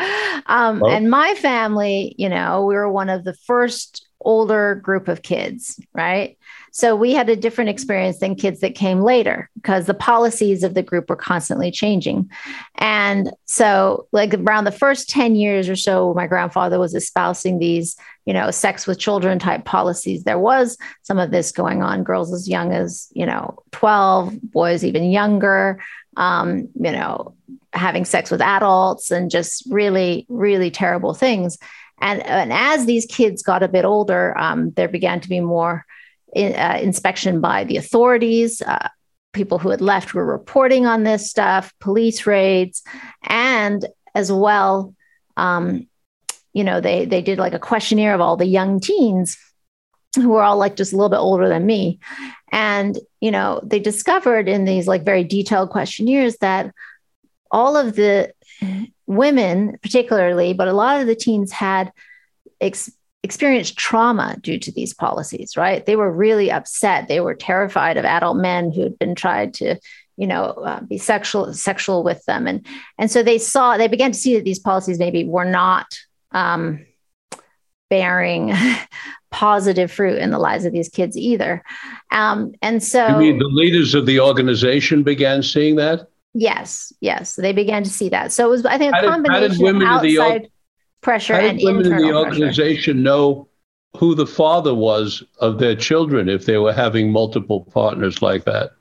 [0.46, 5.24] um, and my family, you know, we were one of the first older group of
[5.24, 6.38] kids, right?
[6.72, 10.74] So we had a different experience than kids that came later because the policies of
[10.74, 12.30] the group were constantly changing.
[12.76, 17.98] And so, like around the first 10 years or so, my grandfather was espousing these,
[18.26, 20.24] you know, sex with children type policies.
[20.24, 24.86] There was some of this going on, girls as young as, you know, 12, boys
[24.86, 25.84] even younger,
[26.16, 27.34] um, you know,
[27.74, 31.58] having sex with adults and just really, really terrible things.
[32.02, 35.86] And, and as these kids got a bit older, um, there began to be more
[36.34, 38.62] in, uh, inspection by the authorities.
[38.62, 38.90] Uh,
[39.34, 42.84] people who had left were reporting on this stuff, police raids,
[43.24, 44.94] and as well,
[45.38, 45.88] um,
[46.54, 49.38] you know, they they did like a questionnaire of all the young teens
[50.16, 52.00] who were all like just a little bit older than me,
[52.52, 56.74] and you know, they discovered in these like very detailed questionnaires that
[57.52, 58.34] all of the
[59.08, 61.92] women, particularly, but a lot of the teens had
[62.60, 62.92] ex-
[63.24, 65.86] experienced trauma due to these policies, right?
[65.86, 67.08] They were really upset.
[67.08, 69.76] They were terrified of adult men who had been tried to,
[70.18, 72.66] you know, uh, be sexual sexual with them, and
[72.98, 75.88] and so they saw they began to see that these policies maybe were not
[76.32, 76.86] um,
[77.90, 78.54] bearing
[79.32, 81.64] positive fruit in the lives of these kids either.
[82.12, 86.08] Um, and so, you mean the leaders of the organization began seeing that?
[86.34, 88.32] Yes, yes, they began to see that.
[88.32, 90.50] So it was, I think, a combination did, of outside
[91.02, 93.04] pressure How and did women in the organization pressure?
[93.04, 93.50] know
[93.98, 98.72] who the father was of their children if they were having multiple partners like that?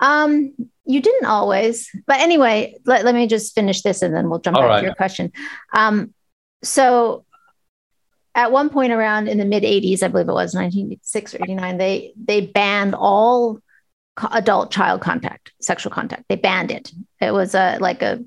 [0.00, 0.54] Um,
[0.86, 4.56] you didn't always, but anyway, let, let me just finish this and then we'll jump
[4.56, 4.80] All back right.
[4.80, 5.32] to your question.
[5.74, 6.14] Um,
[6.62, 7.26] so
[8.34, 11.78] at one point around in the mid 80s, I believe it was 1986 or 89,
[11.78, 13.60] they they banned all
[14.30, 16.24] adult child contact, sexual contact.
[16.28, 16.92] They banned it.
[17.20, 18.22] It was a like a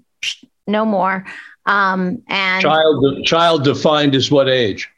[0.68, 1.26] no more.
[1.66, 4.90] Um, and child child defined as what age?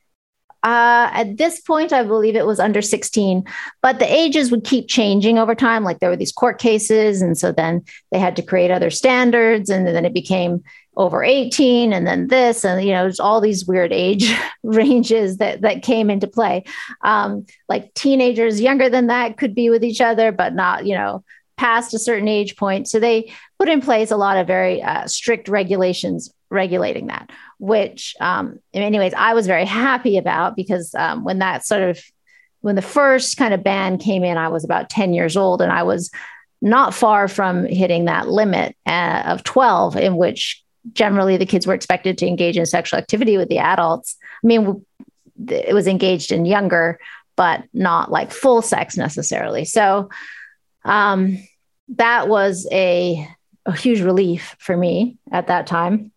[0.64, 3.44] Uh, at this point, I believe it was under 16,
[3.82, 5.84] but the ages would keep changing over time.
[5.84, 7.22] Like there were these court cases.
[7.22, 9.70] And so then they had to create other standards.
[9.70, 10.64] And then it became
[10.96, 12.64] over 18 and then this.
[12.64, 16.64] And, you know, all these weird age ranges that, that came into play.
[17.02, 21.24] Um, like teenagers younger than that could be with each other, but not, you know,
[21.58, 22.88] past a certain age point.
[22.88, 28.16] So they put in place a lot of very uh, strict regulations regulating that, which,
[28.20, 32.00] um, anyways, I was very happy about because um, when that sort of
[32.62, 35.70] when the first kind of ban came in, I was about 10 years old and
[35.70, 36.10] I was
[36.62, 41.74] not far from hitting that limit uh, of 12, in which generally the kids were
[41.74, 44.18] expected to engage in sexual activity with the adults.
[44.44, 44.86] I mean,
[45.48, 47.00] it was engaged in younger,
[47.36, 49.66] but not like full sex necessarily.
[49.66, 50.10] So
[50.84, 51.38] um,
[51.90, 53.28] that was a,
[53.66, 56.12] a huge relief for me at that time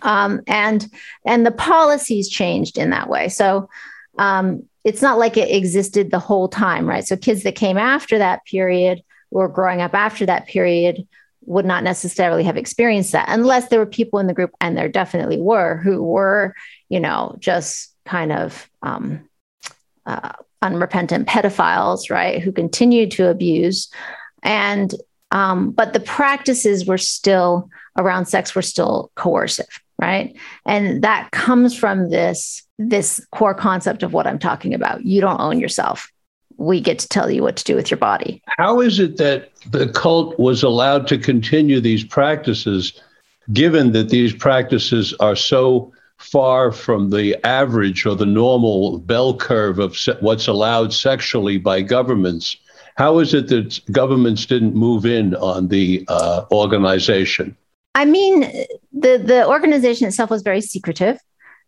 [0.00, 0.88] um, and
[1.26, 3.28] and the policies changed in that way.
[3.28, 3.68] So
[4.18, 7.06] um, it's not like it existed the whole time, right?
[7.06, 11.06] So kids that came after that period or growing up after that period
[11.44, 14.88] would not necessarily have experienced that unless there were people in the group, and there
[14.88, 16.54] definitely were, who were,
[16.88, 19.28] you know, just kind of um,
[20.06, 23.90] uh, unrepentant pedophiles, right, who continued to abuse.
[24.42, 24.94] And,
[25.30, 30.36] um, but the practices were still around sex were still coercive, right?
[30.64, 35.04] And that comes from this, this core concept of what I'm talking about.
[35.04, 36.10] You don't own yourself.
[36.56, 38.42] We get to tell you what to do with your body.
[38.46, 43.00] How is it that the cult was allowed to continue these practices,
[43.52, 49.78] given that these practices are so far from the average or the normal bell curve
[49.78, 52.56] of se- what's allowed sexually by governments.
[52.96, 57.56] How is it that governments didn't move in on the uh, organization?
[57.94, 58.42] I mean,
[58.92, 61.18] the the organization itself was very secretive.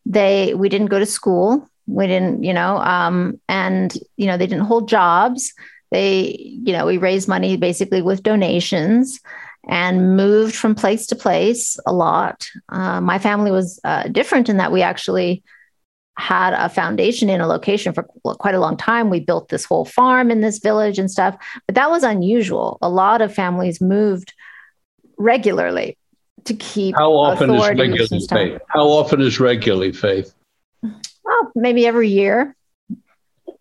[0.07, 1.69] They we didn't go to school.
[1.87, 5.53] We didn't, you know, um, and you know they didn't hold jobs.
[5.91, 9.21] They, you know, we raised money basically with donations
[9.69, 12.49] and moved from place to place a lot.
[12.69, 15.43] Uh, my family was uh, different in that we actually
[16.17, 19.11] had a foundation in a location for quite a long time.
[19.11, 22.79] We built this whole farm in this village and stuff, but that was unusual.
[22.83, 24.33] A lot of families moved
[25.19, 25.97] regularly
[26.45, 26.95] to keep.
[26.97, 28.61] How often is regularly faith?
[28.69, 30.35] How often is regularly faith?
[31.35, 32.57] Well, maybe every year.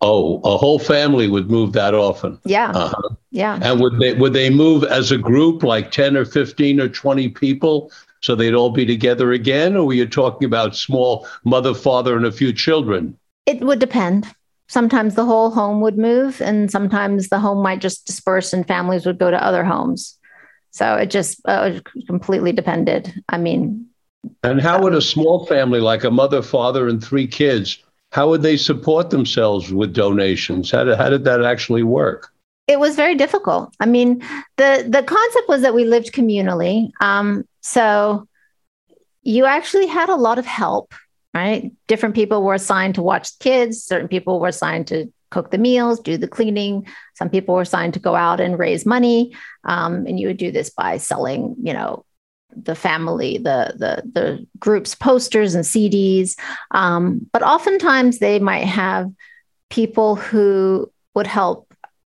[0.02, 2.40] Oh, a whole family would move that often.
[2.46, 2.72] Yeah.
[2.72, 3.16] Uh-huh.
[3.32, 3.58] Yeah.
[3.62, 7.30] And would they would they move as a group, like ten or fifteen or twenty
[7.30, 12.16] people, so they'd all be together again, or were you talking about small mother, father,
[12.16, 13.18] and a few children?
[13.46, 14.28] It would depend.
[14.68, 19.06] Sometimes the whole home would move, and sometimes the home might just disperse, and families
[19.06, 20.18] would go to other homes.
[20.72, 23.14] So it just uh, completely depended.
[23.30, 23.88] I mean,
[24.44, 28.42] and how would a small family, like a mother, father, and three kids, how would
[28.42, 30.72] they support themselves with donations?
[30.72, 32.30] How did, how did that actually work?
[32.68, 33.76] It was very difficult.
[33.80, 34.20] I mean,
[34.58, 36.92] the the concept was that we lived communally.
[37.02, 38.28] Um, so
[39.22, 40.94] you actually had a lot of help,
[41.34, 41.72] right?
[41.88, 43.84] Different people were assigned to watch kids.
[43.84, 46.88] Certain people were assigned to cook the meals, do the cleaning.
[47.16, 50.52] Some people were assigned to go out and raise money, um, and you would do
[50.52, 52.06] this by selling, you know,
[52.56, 56.38] the family, the the the group's posters and CDs.
[56.72, 59.12] Um, but oftentimes they might have
[59.70, 61.74] people who would help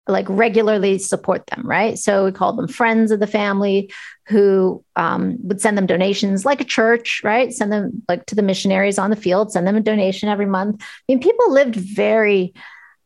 [0.07, 1.97] like regularly support them, right?
[1.97, 3.91] So we call them friends of the family
[4.27, 7.51] who um, would send them donations like a church, right?
[7.51, 10.81] Send them like to the missionaries on the field, send them a donation every month.
[10.81, 12.53] I mean, people lived very,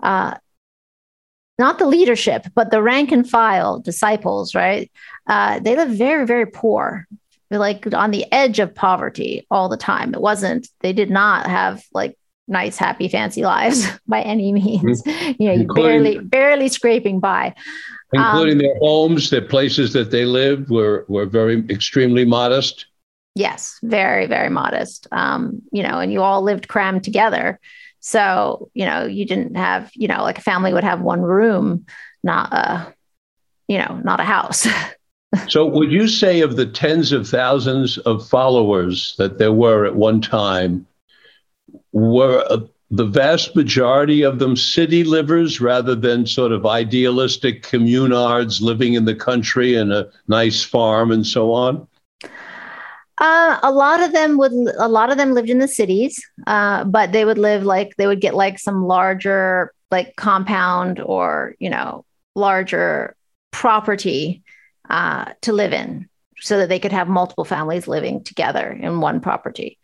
[0.01, 0.35] uh,
[1.57, 4.91] not the leadership, but the rank and file disciples, right?
[5.27, 7.07] Uh, they lived very, very poor,
[7.59, 10.13] like on the edge of poverty all the time.
[10.13, 15.03] It wasn't, they did not have like nice, happy, fancy lives by any means.
[15.03, 15.41] Mm-hmm.
[15.41, 17.55] You know, barely, barely scraping by.
[18.13, 22.87] Including um, their homes, their places that they lived were, were very extremely modest.
[23.35, 25.07] Yes, very, very modest.
[25.11, 27.59] Um, you know, and you all lived crammed together.
[28.01, 31.85] So, you know, you didn't have, you know, like a family would have one room,
[32.23, 32.93] not a,
[33.67, 34.67] you know, not a house.
[35.47, 39.95] so, would you say of the tens of thousands of followers that there were at
[39.95, 40.85] one time,
[41.93, 48.61] were uh, the vast majority of them city livers rather than sort of idealistic communards
[48.61, 51.87] living in the country in a nice farm and so on?
[53.17, 54.51] Uh, a lot of them would.
[54.79, 58.07] A lot of them lived in the cities, uh, but they would live like they
[58.07, 62.03] would get like some larger like compound or you know
[62.35, 63.15] larger
[63.51, 64.41] property
[64.91, 69.21] uh, to live in, so that they could have multiple families living together in one
[69.21, 69.79] property.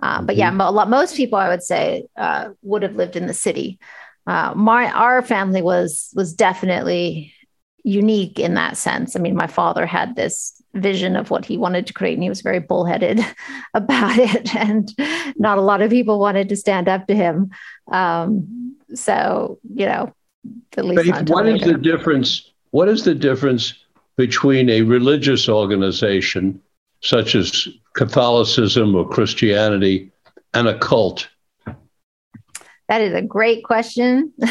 [0.00, 0.60] Uh, but yeah, mm-hmm.
[0.60, 3.80] a lot, most people I would say uh, would have lived in the city.
[4.26, 7.34] Uh, my our family was was definitely
[7.82, 9.16] unique in that sense.
[9.16, 12.28] I mean, my father had this vision of what he wanted to create, and he
[12.28, 13.20] was very bullheaded
[13.74, 14.94] about it, and
[15.36, 17.50] not a lot of people wanted to stand up to him.
[17.90, 20.14] Um, so you know,
[20.76, 22.48] at least Faith, what is the difference?
[22.70, 23.74] What is the difference
[24.16, 26.60] between a religious organization
[27.02, 30.10] such as Catholicism or Christianity
[30.54, 31.28] and a cult?
[32.88, 34.32] That is a great question.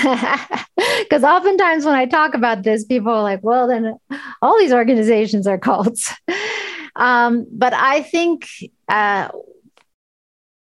[1.00, 3.98] Because oftentimes when I talk about this, people are like, well, then
[4.42, 6.12] all these organizations are cults.
[6.96, 8.48] um, but I think.
[8.88, 9.30] Uh,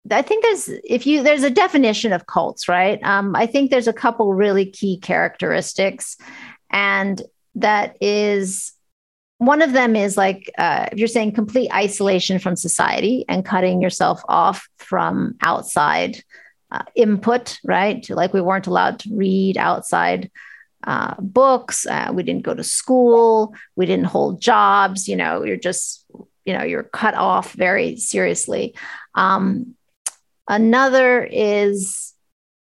[0.09, 3.03] I think there's if you there's a definition of cults, right?
[3.03, 6.15] Um, I think there's a couple really key characteristics,
[6.69, 7.21] and
[7.55, 8.73] that is
[9.39, 13.81] one of them is like uh, if you're saying complete isolation from society and cutting
[13.81, 16.23] yourself off from outside
[16.71, 20.29] uh, input right like we weren't allowed to read outside
[20.85, 25.55] uh, books uh, we didn't go to school we didn't hold jobs you know you're
[25.55, 26.05] just
[26.45, 28.75] you know you're cut off very seriously
[29.15, 29.75] um,
[30.47, 32.13] another is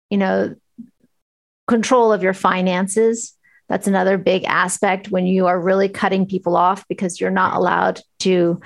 [0.10, 0.56] you know
[1.70, 3.38] control of your finances.
[3.70, 8.02] That's another big aspect when you are really cutting people off because you're not allowed
[8.20, 8.60] to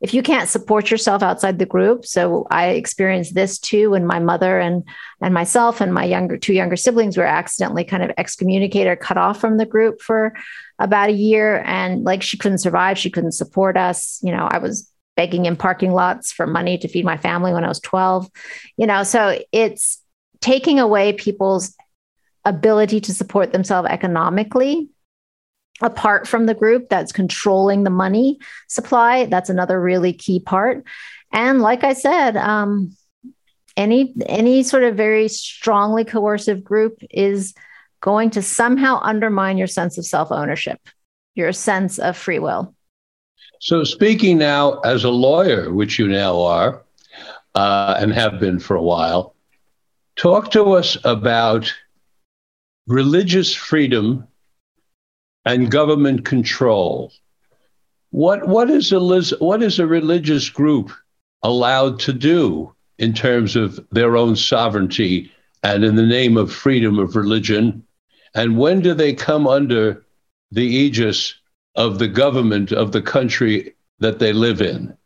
[0.00, 2.04] if you can't support yourself outside the group.
[2.04, 4.84] So i experienced this too when my mother and
[5.20, 9.16] and myself and my younger two younger siblings were accidentally kind of excommunicated or cut
[9.16, 10.34] off from the group for
[10.78, 11.62] about a year.
[11.64, 12.98] And like she couldn't survive.
[12.98, 14.20] She couldn't support us.
[14.22, 17.64] You know i was begging in parking lots for money to feed my family when
[17.64, 18.30] i was 12
[18.76, 19.02] you know.
[19.02, 20.02] So it's
[20.40, 21.74] taking away people's
[22.46, 24.88] ability to support themselves economically
[25.82, 28.38] apart from the group that's controlling the money
[28.68, 29.26] supply.
[29.26, 30.84] That's another really key part.
[31.32, 32.96] And like i said um,
[33.76, 37.52] any any sort of very strongly coercive group is
[38.00, 40.80] going to somehow undermine your sense of self-ownership
[41.34, 42.74] your sense of free will.
[43.60, 46.82] So speaking now as a lawyer which you now are
[47.54, 49.34] uh, and have been for a while
[50.16, 51.72] talk to us about
[52.86, 54.26] religious freedom
[55.44, 57.12] and government control.
[58.10, 59.00] What, what, is a,
[59.38, 60.90] what is a religious group
[61.42, 65.30] allowed to do in terms of their own sovereignty
[65.62, 67.84] and in the name of freedom of religion?
[68.34, 70.04] And when do they come under
[70.50, 71.34] the aegis
[71.74, 74.96] of the government of the country that they live in?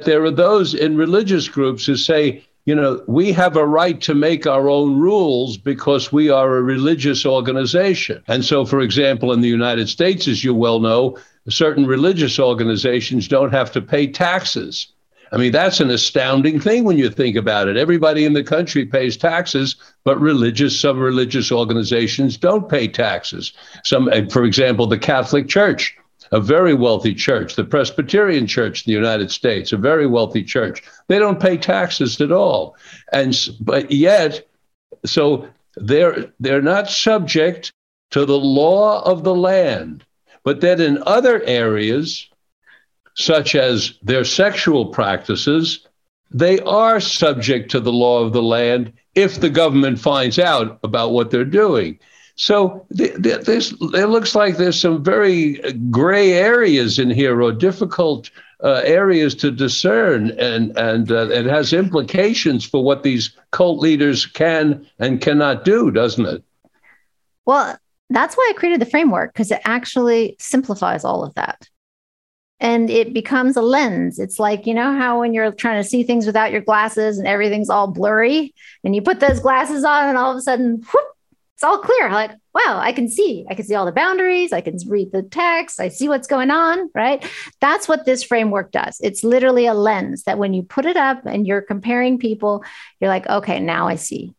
[0.00, 4.14] There are those in religious groups who say you know, we have a right to
[4.14, 8.22] make our own rules because we are a religious organization.
[8.28, 11.16] And so, for example, in the United States, as you well know,
[11.48, 14.88] certain religious organizations don't have to pay taxes.
[15.32, 17.78] I mean, that's an astounding thing when you think about it.
[17.78, 23.54] Everybody in the country pays taxes, but religious, some religious organizations don't pay taxes.
[23.82, 25.96] Some, for example, the Catholic Church
[26.32, 30.82] a very wealthy church, the Presbyterian Church in the United States, a very wealthy church.
[31.08, 32.76] They don't pay taxes at all.
[33.12, 34.46] And but yet,
[35.04, 37.72] so they're they're not subject
[38.10, 40.04] to the law of the land.
[40.44, 42.28] But then in other areas,
[43.14, 45.86] such as their sexual practices,
[46.30, 51.12] they are subject to the law of the land if the government finds out about
[51.12, 51.98] what they're doing.
[52.38, 55.54] So th- th- this it looks like there's some very
[55.90, 58.30] gray areas in here or difficult
[58.62, 64.24] uh, areas to discern, and and uh, it has implications for what these cult leaders
[64.24, 66.44] can and cannot do, doesn't it?
[67.44, 67.76] Well,
[68.08, 71.68] that's why I created the framework because it actually simplifies all of that.
[72.60, 74.20] And it becomes a lens.
[74.20, 77.26] It's like, you know, how when you're trying to see things without your glasses and
[77.26, 81.06] everything's all blurry, and you put those glasses on, and all of a sudden, whoop,
[81.58, 82.08] it's all clear.
[82.12, 83.44] Like, wow, I can see.
[83.50, 84.52] I can see all the boundaries.
[84.52, 85.80] I can read the text.
[85.80, 87.28] I see what's going on, right?
[87.60, 88.98] That's what this framework does.
[89.02, 92.62] It's literally a lens that when you put it up and you're comparing people,
[93.00, 94.36] you're like, okay, now I see.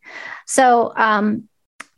[0.48, 1.50] So um,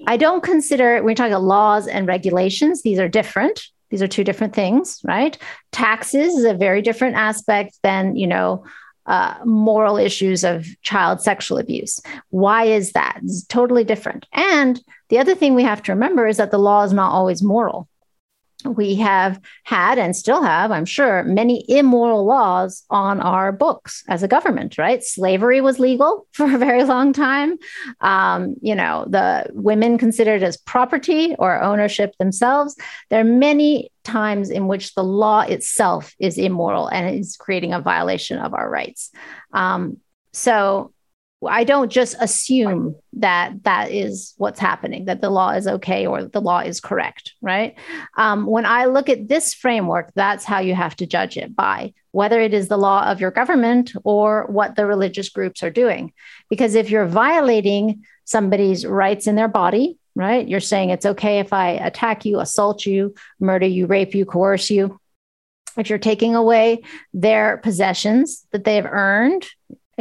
[0.08, 3.68] I don't consider, you're talking about laws and regulations, these are different.
[3.92, 5.38] These are two different things, right?
[5.72, 8.66] Taxes is a very different aspect than, you know,
[9.06, 12.00] uh, moral issues of child sexual abuse.
[12.30, 13.20] Why is that?
[13.24, 14.26] It's totally different.
[14.34, 17.42] And the other thing we have to remember is that the law is not always
[17.42, 17.88] moral
[18.66, 24.24] we have had and still have, I'm sure, many immoral laws on our books as
[24.24, 25.04] a government, right?
[25.04, 27.58] Slavery was legal for a very long time.
[28.02, 32.76] Um, you know, the women considered as property or ownership themselves.
[33.10, 37.82] There are many times in which the law itself is immoral and is creating a
[37.82, 39.12] violation of our rights.
[39.54, 39.98] Um,
[40.34, 40.94] so
[41.48, 46.26] I don't just assume that that is what's happening, that the law is okay or
[46.26, 47.76] the law is correct, right?
[48.16, 51.94] Um, when I look at this framework, that's how you have to judge it by
[52.12, 56.14] whether it is the law of your government or what the religious groups are doing.
[56.50, 61.54] Because if you're violating somebody's rights in their body, right, you're saying it's okay if
[61.54, 65.00] I attack you, assault you, murder you, rape you, coerce you.
[65.78, 66.84] If you're taking away
[67.14, 69.48] their possessions that they have earned,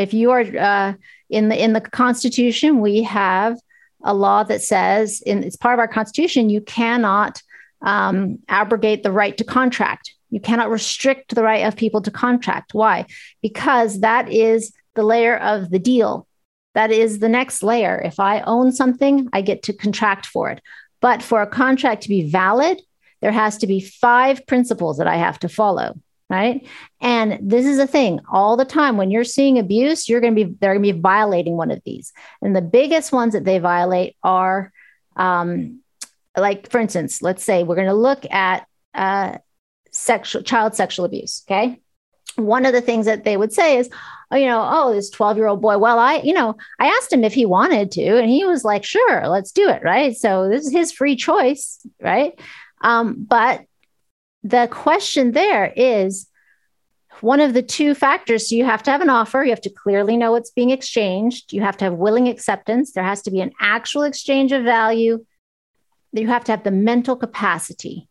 [0.00, 0.94] if you are uh,
[1.28, 3.58] in the in the Constitution, we have
[4.02, 7.42] a law that says, in, it's part of our Constitution, you cannot
[7.82, 10.14] um, abrogate the right to contract.
[10.30, 12.72] You cannot restrict the right of people to contract.
[12.72, 13.04] Why?
[13.42, 16.26] Because that is the layer of the deal.
[16.74, 18.00] That is the next layer.
[18.00, 20.62] If I own something, I get to contract for it.
[21.00, 22.80] But for a contract to be valid,
[23.20, 25.94] there has to be five principles that I have to follow
[26.30, 26.66] right
[27.00, 30.44] and this is a thing all the time when you're seeing abuse you're going to
[30.44, 33.58] be they're going to be violating one of these and the biggest ones that they
[33.58, 34.72] violate are
[35.16, 35.80] um,
[36.36, 39.36] like for instance let's say we're going to look at uh,
[39.90, 41.80] sexual child sexual abuse okay
[42.36, 43.90] one of the things that they would say is,
[44.30, 45.78] oh, you know, oh, this 12 year old boy.
[45.78, 48.84] Well, I, you know, I asked him if he wanted to, and he was like,
[48.84, 49.82] sure, let's do it.
[49.82, 50.16] Right.
[50.16, 51.84] So this is his free choice.
[52.00, 52.38] Right.
[52.82, 53.64] Um, but
[54.42, 56.26] the question there is
[57.20, 58.48] one of the two factors.
[58.48, 61.52] So you have to have an offer, you have to clearly know what's being exchanged,
[61.52, 65.24] you have to have willing acceptance, there has to be an actual exchange of value.
[66.12, 68.08] You have to have the mental capacity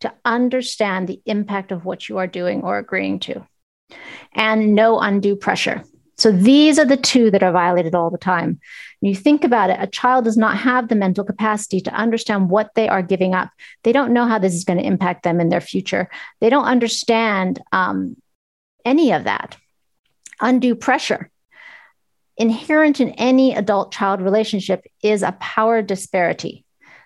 [0.00, 3.46] to understand the impact of what you are doing or agreeing to,
[4.32, 5.82] and no undue pressure.
[6.18, 8.58] So these are the two that are violated all the time.
[9.00, 12.50] When you think about it, a child does not have the mental capacity to understand
[12.50, 13.50] what they are giving up.
[13.84, 16.10] They don't know how this is going to impact them in their future.
[16.40, 18.16] They don't understand um,
[18.84, 19.56] any of that.
[20.40, 21.30] Undue pressure.
[22.36, 26.64] Inherent in any adult child relationship is a power disparity.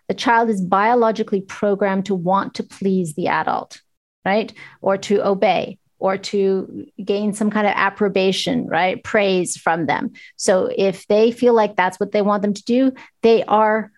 [0.09, 3.81] The child is biologically programmed to want to please the adult,
[4.25, 4.53] right?
[4.81, 9.05] Or to obey or to gain some kind of approbation, right?
[9.05, 10.11] Praise from them.
[10.35, 12.93] So if they feel like that's what they want them to do,
[13.23, 13.93] they are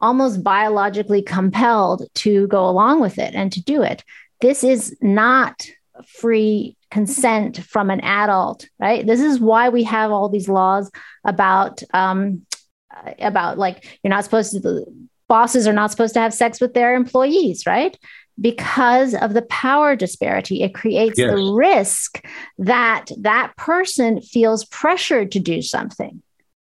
[0.00, 4.02] almost biologically compelled to go along with it and to do it.
[4.40, 5.66] This is not
[6.06, 9.06] free consent from an adult, right?
[9.06, 10.90] This is why we have all these laws
[11.26, 12.46] about um,
[13.18, 14.86] about like you're not supposed to
[15.28, 17.96] bosses are not supposed to have sex with their employees, right?
[18.40, 21.30] Because of the power disparity it creates yes.
[21.30, 22.24] the risk
[22.58, 26.22] that that person feels pressured to do something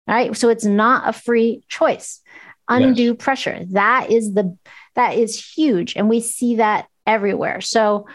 [0.08, 2.22] right so it's not a free choice
[2.70, 3.16] undue yes.
[3.20, 4.58] pressure that is the
[4.96, 8.08] that is huge and we see that everywhere so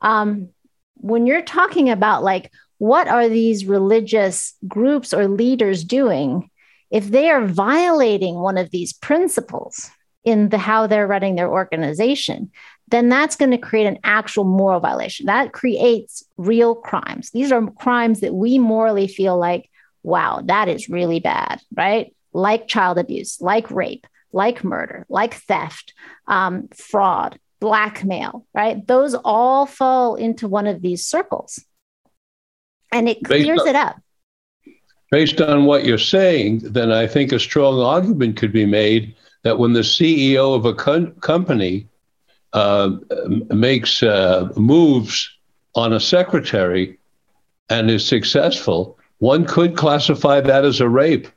[0.00, 0.48] um
[0.94, 6.48] when you're talking about like what are these religious groups or leaders doing
[6.90, 9.90] if they are violating one of these principles
[10.24, 12.50] in the how they're running their organization
[12.90, 15.26] then that's going to create an actual moral violation.
[15.26, 17.30] That creates real crimes.
[17.30, 19.70] These are crimes that we morally feel like,
[20.02, 22.14] wow, that is really bad, right?
[22.32, 25.92] Like child abuse, like rape, like murder, like theft,
[26.26, 28.86] um, fraud, blackmail, right?
[28.86, 31.62] Those all fall into one of these circles.
[32.90, 34.00] And it clears on, it up.
[35.10, 39.14] Based on what you're saying, then I think a strong argument could be made
[39.48, 41.86] that when the CEO of a co- company
[42.52, 42.90] uh,
[43.48, 45.30] makes uh, moves
[45.74, 46.98] on a secretary
[47.70, 51.28] and is successful, one could classify that as a rape.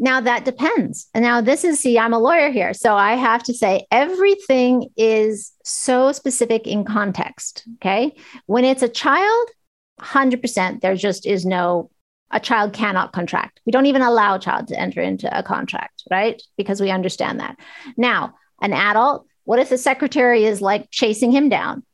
[0.00, 1.06] Now that depends.
[1.14, 2.74] And now this is see, I'm a lawyer here.
[2.74, 7.62] So I have to say everything is so specific in context.
[7.76, 8.16] Okay.
[8.46, 9.48] When it's a child,
[10.00, 11.90] 100%, there just is no,
[12.30, 13.60] a child cannot contract.
[13.64, 16.40] We don't even allow a child to enter into a contract, right?
[16.56, 17.56] Because we understand that.
[17.96, 21.84] Now, an adult, what if the secretary is like chasing him down?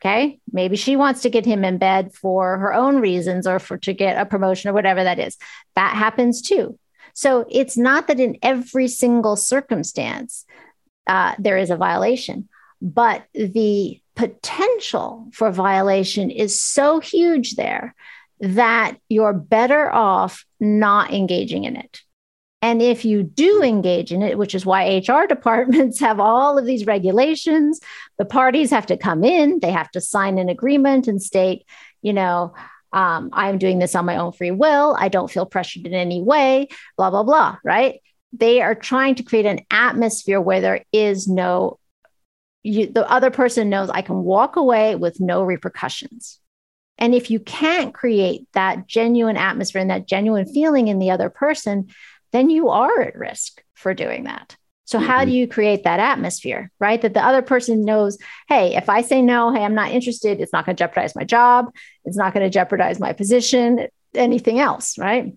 [0.00, 0.38] Okay.
[0.52, 3.92] Maybe she wants to get him in bed for her own reasons or for to
[3.92, 5.36] get a promotion or whatever that is.
[5.74, 6.78] That happens too.
[7.14, 10.44] So it's not that in every single circumstance
[11.08, 12.48] uh, there is a violation,
[12.80, 17.94] but the potential for violation is so huge there
[18.40, 22.00] that you're better off not engaging in it.
[22.60, 26.66] And if you do engage in it, which is why HR departments have all of
[26.66, 27.80] these regulations,
[28.18, 31.64] the parties have to come in, they have to sign an agreement and state,
[32.02, 32.54] you know,
[32.92, 34.96] um, I'm doing this on my own free will.
[34.98, 38.00] I don't feel pressured in any way, blah, blah, blah, right?
[38.32, 41.78] They are trying to create an atmosphere where there is no,
[42.62, 46.40] you, the other person knows I can walk away with no repercussions.
[46.98, 51.30] And if you can't create that genuine atmosphere and that genuine feeling in the other
[51.30, 51.88] person,
[52.32, 54.56] then you are at risk for doing that.
[54.84, 55.36] So, how do mm-hmm.
[55.36, 57.00] you create that atmosphere, right?
[57.02, 58.16] That the other person knows,
[58.48, 61.24] hey, if I say no, hey, I'm not interested, it's not going to jeopardize my
[61.24, 61.66] job,
[62.06, 65.34] it's not going to jeopardize my position, anything else, right?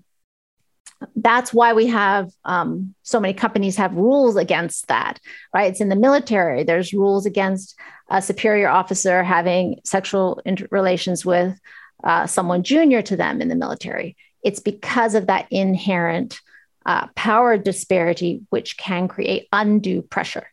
[1.17, 5.19] That's why we have um, so many companies have rules against that,
[5.53, 5.69] right?
[5.69, 6.63] It's in the military.
[6.63, 7.77] There's rules against
[8.11, 11.57] a superior officer having sexual inter- relations with
[12.03, 14.15] uh, someone junior to them in the military.
[14.43, 16.39] It's because of that inherent
[16.85, 20.47] uh, power disparity, which can create undue pressure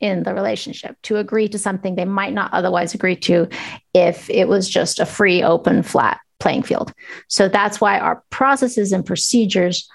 [0.00, 3.48] in the relationship to agree to something they might not otherwise agree to
[3.94, 6.92] if it was just a free, open, flat playing field.
[7.28, 9.88] So that's why our processes and procedures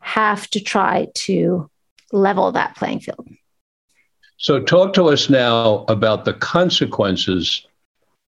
[0.00, 1.70] have to try to
[2.12, 3.28] level that playing field.
[4.42, 7.64] So, talk to us now about the consequences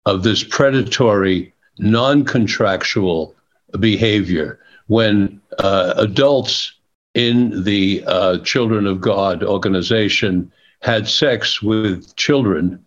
[0.06, 3.34] of this predatory, non contractual
[3.80, 6.72] behavior when uh, adults
[7.14, 10.52] in the uh, Children of God organization
[10.82, 12.78] had sex with children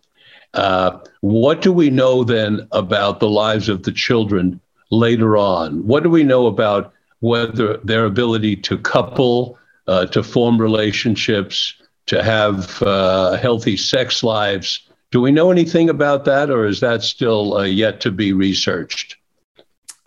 [0.54, 4.60] Uh, what do we know then about the lives of the children
[4.90, 5.86] later on?
[5.86, 11.74] What do we know about whether their ability to couple, uh, to form relationships,
[12.08, 14.88] to have uh, healthy sex lives?
[15.10, 19.16] Do we know anything about that, or is that still uh, yet to be researched?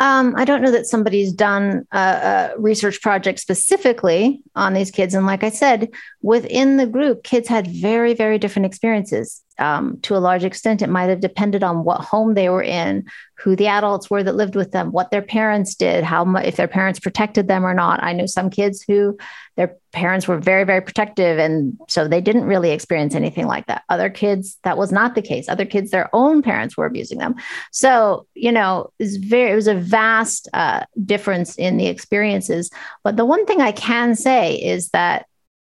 [0.01, 5.13] Um, I don't know that somebody's done a, a, research project specifically on these kids.
[5.13, 5.89] And like I said,
[6.23, 9.43] within the group, kids had very, very different experiences.
[9.61, 13.05] Um, to a large extent, it might have depended on what home they were in,
[13.35, 16.67] who the adults were that lived with them, what their parents did, how if their
[16.67, 18.03] parents protected them or not.
[18.03, 19.17] I know some kids who
[19.57, 21.37] their parents were very, very protective.
[21.37, 23.83] And so they didn't really experience anything like that.
[23.89, 25.47] Other kids, that was not the case.
[25.47, 27.35] Other kids, their own parents were abusing them.
[27.71, 32.71] So, you know, it's very, it was a vast uh, difference in the experiences.
[33.03, 35.25] But the one thing I can say is that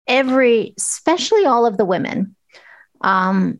[0.07, 2.36] every, especially all of the women,
[3.01, 3.59] um,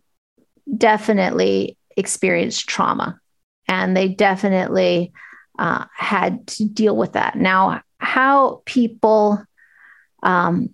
[0.78, 3.20] definitely experienced trauma
[3.68, 5.14] and they definitely
[5.60, 7.36] uh, had to deal with that.
[7.36, 9.44] Now, how people
[10.22, 10.74] um,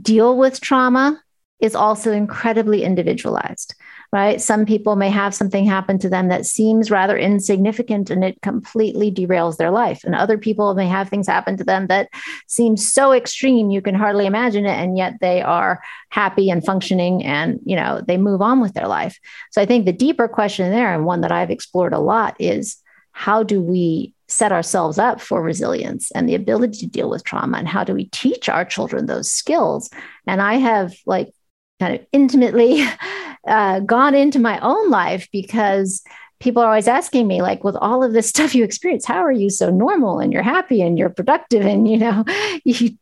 [0.00, 1.20] deal with trauma
[1.60, 3.74] is also incredibly individualized
[4.12, 4.40] right?
[4.40, 9.12] Some people may have something happen to them that seems rather insignificant and it completely
[9.12, 10.02] derails their life.
[10.04, 12.08] And other people may have things happen to them that
[12.46, 14.78] seem so extreme you can hardly imagine it.
[14.78, 18.88] And yet they are happy and functioning and, you know, they move on with their
[18.88, 19.18] life.
[19.50, 22.78] So I think the deeper question there, and one that I've explored a lot, is
[23.12, 27.58] how do we set ourselves up for resilience and the ability to deal with trauma?
[27.58, 29.90] And how do we teach our children those skills?
[30.26, 31.32] And I have like
[31.80, 32.84] kind of intimately
[33.46, 36.02] uh, gone into my own life because
[36.40, 39.32] people are always asking me like with all of this stuff you experience how are
[39.32, 42.24] you so normal and you're happy and you're productive and you know
[42.64, 42.96] you,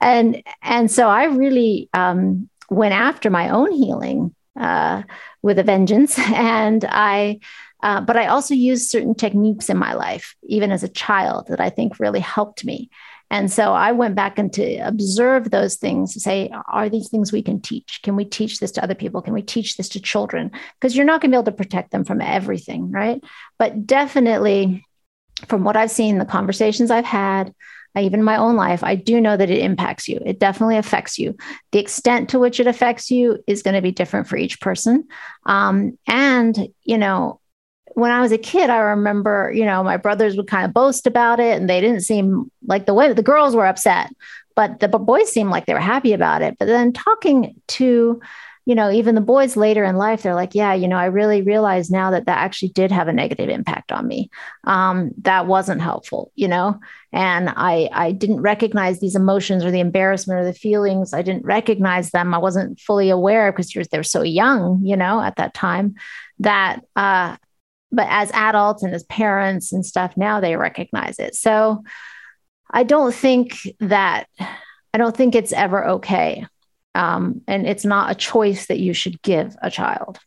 [0.00, 5.02] and and so i really um, went after my own healing uh,
[5.42, 6.18] with a vengeance.
[6.18, 7.40] And i
[7.82, 11.60] uh, but i also used certain techniques in my life even as a child that
[11.60, 12.90] i think really helped me
[13.30, 17.42] and so I went back and to observe those things say, are these things we
[17.42, 18.00] can teach?
[18.02, 19.22] Can we teach this to other people?
[19.22, 20.50] Can we teach this to children?
[20.80, 23.22] Because you're not going to be able to protect them from everything, right?
[23.58, 24.84] But definitely,
[25.46, 27.54] from what I've seen, the conversations I've had,
[27.98, 30.20] even my own life, I do know that it impacts you.
[30.24, 31.36] It definitely affects you.
[31.72, 35.08] The extent to which it affects you is going to be different for each person.
[35.44, 37.39] Um, and, you know,
[37.94, 41.06] when I was a kid, I remember, you know, my brothers would kind of boast
[41.06, 44.10] about it and they didn't seem like the way the girls were upset,
[44.54, 46.56] but the boys seemed like they were happy about it.
[46.58, 48.20] But then talking to,
[48.66, 51.42] you know, even the boys later in life, they're like, yeah, you know, I really
[51.42, 54.30] realized now that that actually did have a negative impact on me.
[54.64, 56.78] Um, that wasn't helpful, you know,
[57.12, 61.12] and I I didn't recognize these emotions or the embarrassment or the feelings.
[61.12, 62.34] I didn't recognize them.
[62.34, 65.96] I wasn't fully aware because they were so young, you know, at that time
[66.40, 67.36] that uh,
[67.92, 71.34] but as adults and as parents and stuff now they recognize it.
[71.34, 71.82] So
[72.72, 74.26] i don't think that
[74.94, 76.46] i don't think it's ever okay.
[76.94, 80.18] Um, and it's not a choice that you should give a child.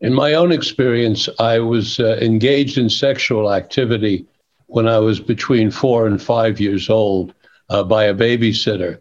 [0.00, 4.26] In my own experience i was uh, engaged in sexual activity
[4.66, 7.34] when i was between four and five years old
[7.70, 8.98] uh, by a babysitter.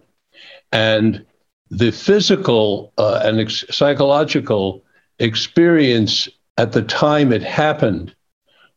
[0.72, 1.26] And
[1.70, 4.84] the physical uh, and ex- psychological
[5.20, 8.16] experience at the time it happened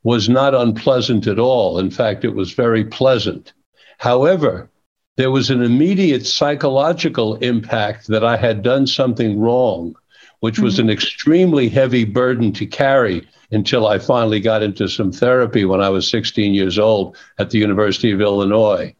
[0.02, 1.78] was not unpleasant at all.
[1.78, 3.52] In fact, it was very pleasant.
[3.98, 4.70] However,
[5.16, 9.96] there was an immediate psychological impact that I had done something wrong,
[10.40, 10.88] which was mm-hmm.
[10.88, 15.88] an extremely heavy burden to carry until I finally got into some therapy when I
[15.88, 18.94] was 16 years old at the University of Illinois.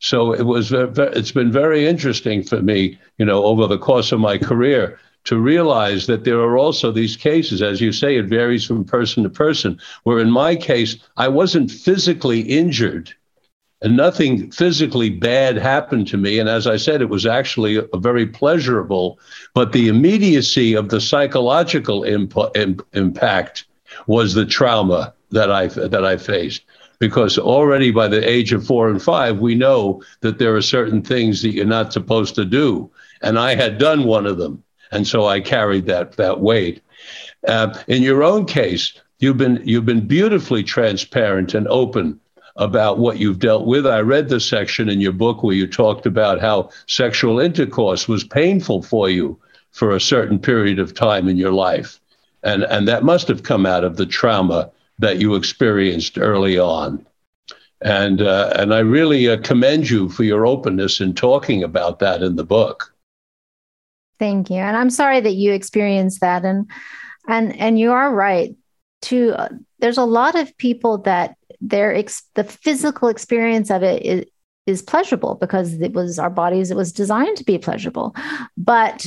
[0.00, 4.20] So it was it's been very interesting for me, you know, over the course of
[4.20, 8.64] my career to realize that there are also these cases, as you say, it varies
[8.64, 13.14] from person to person, where in my case, I wasn't physically injured
[13.80, 16.38] and nothing physically bad happened to me.
[16.38, 19.18] And as I said, it was actually a, very pleasurable,
[19.54, 22.56] but the immediacy of the psychological imp-
[22.92, 23.66] impact
[24.06, 26.62] was the trauma that I, that I faced.
[26.98, 31.00] Because already by the age of four and five, we know that there are certain
[31.00, 32.90] things that you're not supposed to do.
[33.22, 36.82] And I had done one of them and so I carried that that weight.
[37.46, 42.20] Uh, in your own case, you've been you've been beautifully transparent and open
[42.56, 43.86] about what you've dealt with.
[43.86, 48.24] I read the section in your book where you talked about how sexual intercourse was
[48.24, 49.38] painful for you
[49.70, 52.00] for a certain period of time in your life,
[52.42, 57.06] and and that must have come out of the trauma that you experienced early on.
[57.80, 62.22] And uh, and I really uh, commend you for your openness in talking about that
[62.22, 62.92] in the book.
[64.18, 64.56] Thank you.
[64.56, 66.44] And I'm sorry that you experienced that.
[66.44, 66.70] And
[67.28, 68.54] and and you are right.
[69.02, 69.48] To uh,
[69.78, 74.24] there's a lot of people that their ex- the physical experience of it is
[74.66, 78.14] is pleasurable because it was our bodies it was designed to be pleasurable.
[78.56, 79.06] But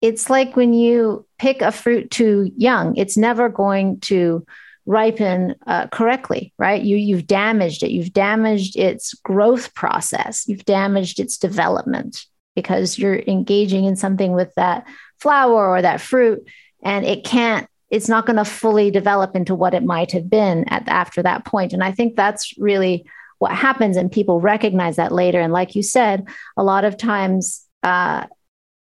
[0.00, 4.44] it's like when you pick a fruit too young, it's never going to
[4.86, 6.82] ripen uh, correctly, right?
[6.82, 7.90] You you've damaged it.
[7.90, 10.48] You've damaged its growth process.
[10.48, 12.26] You've damaged its development
[12.58, 14.86] because you're engaging in something with that
[15.20, 16.46] flower or that fruit,
[16.82, 17.68] and it can't.
[17.90, 21.46] It's not going to fully develop into what it might have been at after that
[21.46, 21.72] point.
[21.72, 23.06] And I think that's really
[23.38, 25.40] what happens, and people recognize that later.
[25.40, 28.26] And like you said, a lot of times, uh,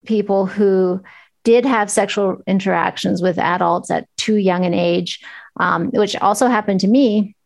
[0.07, 1.03] people who
[1.45, 5.21] did have sexual interactions with adults at too young an age
[5.59, 7.37] um, which also happened to me,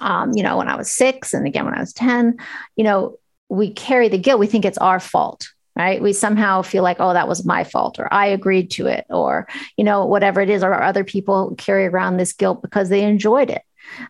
[0.00, 2.36] um, you know, when I was six and again when I was 10,
[2.76, 3.16] you know,
[3.48, 4.40] we carry the guilt.
[4.40, 6.02] We think it's our fault, right?
[6.02, 9.48] We somehow feel like, oh, that was my fault, or I agreed to it, or,
[9.76, 13.50] you know, whatever it is, or other people carry around this guilt because they enjoyed
[13.50, 13.62] it.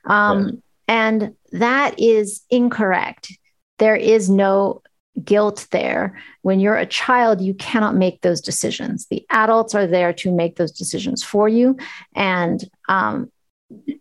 [0.04, 0.54] Um, right.
[0.88, 3.32] And that is incorrect.
[3.78, 4.82] There is no
[5.22, 6.18] guilt there.
[6.42, 9.06] When you're a child, you cannot make those decisions.
[9.06, 11.76] The adults are there to make those decisions for you.
[12.14, 13.30] And um,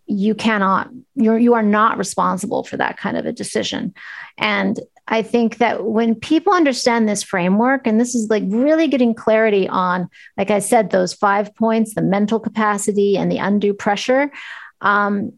[0.06, 3.94] you cannot, you're, you are not responsible for that kind of a decision.
[4.38, 9.14] And I think that when people understand this framework, and this is like really getting
[9.14, 14.30] clarity on, like I said, those five points the mental capacity and the undue pressure.
[14.82, 15.32] Um,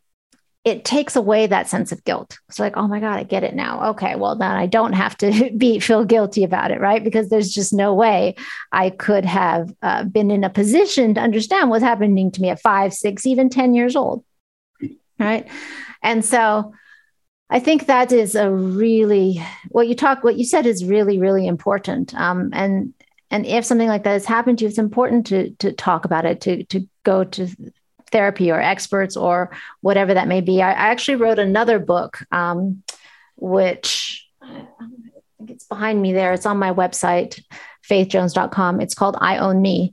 [0.62, 2.38] it takes away that sense of guilt.
[2.48, 3.90] It's like, oh my God, I get it now.
[3.90, 7.02] Okay, well then I don't have to be feel guilty about it, right?
[7.02, 8.34] Because there's just no way
[8.72, 12.60] I could have uh, been in a position to understand what's happening to me at
[12.60, 14.24] five, six, even ten years old,
[15.18, 15.48] right?
[16.02, 16.74] And so,
[17.51, 21.46] I think that is a really what you talk, what you said is really, really
[21.46, 22.14] important.
[22.14, 22.94] Um, and
[23.32, 26.24] and if something like that has happened to you, it's important to to talk about
[26.24, 27.48] it, to to go to
[28.12, 30.62] therapy or experts or whatever that may be.
[30.62, 32.82] I, I actually wrote another book, um,
[33.36, 34.66] which I
[35.38, 36.32] think it's behind me there.
[36.32, 37.42] It's on my website,
[37.88, 38.80] faithjones.com.
[38.80, 39.92] It's called I Own Me.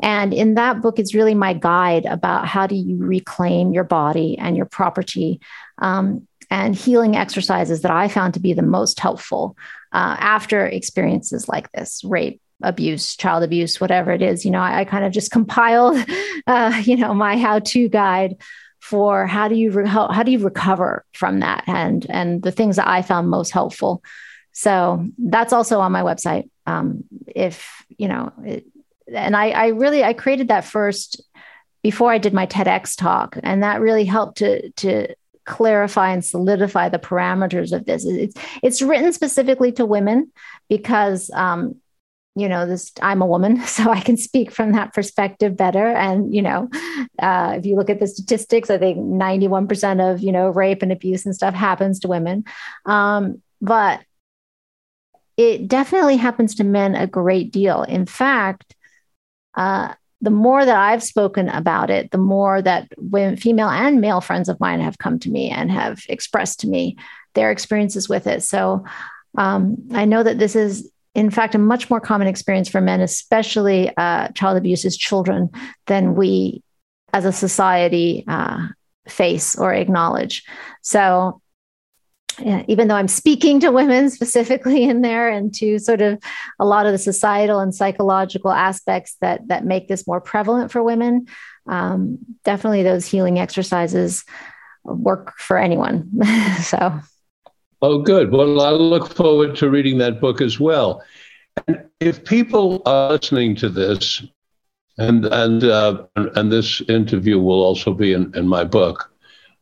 [0.00, 4.38] And in that book, it's really my guide about how do you reclaim your body
[4.38, 5.40] and your property
[5.78, 9.56] um, and healing exercises that I found to be the most helpful
[9.92, 14.44] uh, after experiences like this rape, abuse, child abuse, whatever it is.
[14.44, 15.98] You know, I, I kind of just compiled,
[16.46, 18.36] uh, you know, my how-to guide
[18.80, 22.52] for how do you re- how, how do you recover from that and and the
[22.52, 24.02] things that I found most helpful.
[24.52, 26.48] So that's also on my website.
[26.66, 28.64] Um, if you know, it,
[29.12, 31.22] and I, I really I created that first
[31.82, 35.14] before I did my TEDx talk, and that really helped to to
[35.48, 38.04] clarify and solidify the parameters of this.
[38.04, 40.30] It's it's written specifically to women
[40.68, 41.76] because um,
[42.36, 45.86] you know this i'm a woman so i can speak from that perspective better.
[45.86, 46.68] And you know
[47.18, 50.92] uh, if you look at the statistics i think 91% of you know rape and
[50.92, 52.44] abuse and stuff happens to women.
[52.84, 54.00] Um, but
[55.36, 57.82] it definitely happens to men a great deal.
[57.82, 58.76] In fact
[59.54, 64.20] uh, the more that I've spoken about it, the more that when female and male
[64.20, 66.96] friends of mine have come to me and have expressed to me
[67.34, 68.42] their experiences with it.
[68.42, 68.84] So
[69.36, 73.00] um, I know that this is in fact, a much more common experience for men,
[73.00, 75.50] especially uh, child abuse as children,
[75.86, 76.62] than we
[77.12, 78.68] as a society uh,
[79.08, 80.44] face or acknowledge.
[80.82, 81.40] So,
[82.40, 86.22] even though I'm speaking to women specifically in there and to sort of
[86.58, 90.82] a lot of the societal and psychological aspects that that make this more prevalent for
[90.82, 91.26] women,
[91.68, 94.24] um, definitely those healing exercises
[94.84, 96.10] work for anyone.
[96.62, 97.00] so.
[97.80, 98.32] Oh, good.
[98.32, 101.02] Well, I look forward to reading that book as well.
[101.66, 104.22] And if people are listening to this,
[104.98, 109.12] and and uh, and this interview will also be in, in my book,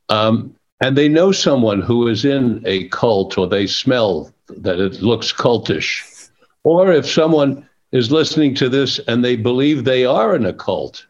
[0.08, 5.02] um, and they know someone who is in a cult, or they smell that it
[5.02, 6.30] looks cultish,
[6.64, 11.06] or if someone is listening to this and they believe they are in a cult,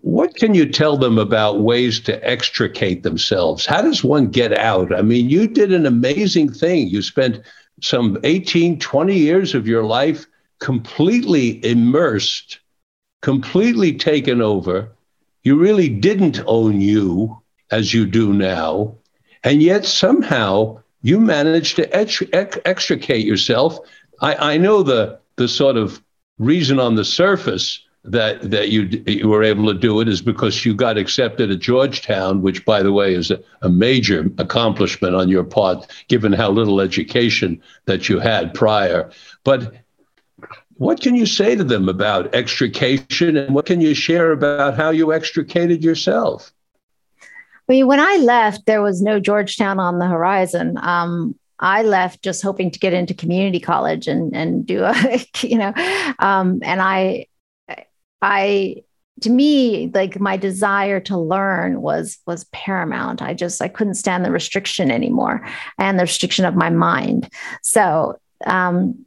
[0.00, 3.66] what can you tell them about ways to extricate themselves?
[3.66, 4.94] How does one get out?
[4.94, 6.88] I mean, you did an amazing thing.
[6.88, 7.40] You spent
[7.82, 10.26] some 18, 20 years of your life
[10.60, 12.60] completely immersed,
[13.22, 14.88] completely taken over.
[15.42, 17.40] You really didn't own you
[17.70, 18.94] as you do now.
[19.44, 23.78] And yet somehow you managed to extricate yourself.
[24.20, 26.02] I, I know the, the sort of
[26.38, 30.64] reason on the surface that that you you were able to do it is because
[30.64, 35.28] you got accepted at Georgetown, which, by the way, is a, a, major accomplishment on
[35.28, 39.10] your part, given how little education that you had prior.
[39.44, 39.74] But
[40.74, 44.90] what can you say to them about extrication and what can you share about how
[44.90, 46.52] you extricated yourself?
[47.68, 50.78] I mean, when I left, there was no Georgetown on the horizon.
[50.80, 55.58] Um, I left just hoping to get into community college and and do a you
[55.58, 55.72] know,
[56.18, 57.26] um, and I
[58.22, 58.76] I
[59.22, 63.20] to me like my desire to learn was was paramount.
[63.20, 65.46] I just I couldn't stand the restriction anymore
[65.78, 67.30] and the restriction of my mind.
[67.62, 69.04] So um,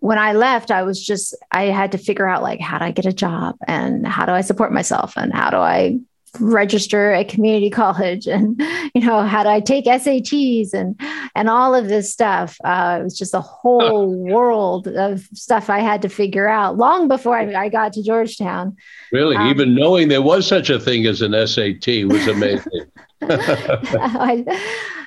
[0.00, 2.90] when I left, I was just I had to figure out like how do I
[2.90, 5.98] get a job and how do I support myself and how do I
[6.40, 8.60] register at community college and
[8.94, 11.00] you know how do i take sats and
[11.34, 12.56] and all of this stuff.
[12.64, 17.08] Uh, it was just a whole world of stuff i had to figure out long
[17.08, 18.76] before i, I got to georgetown.
[19.12, 19.36] Really?
[19.36, 22.86] Um, even knowing there was such a thing as an sat was amazing.
[23.22, 24.44] I,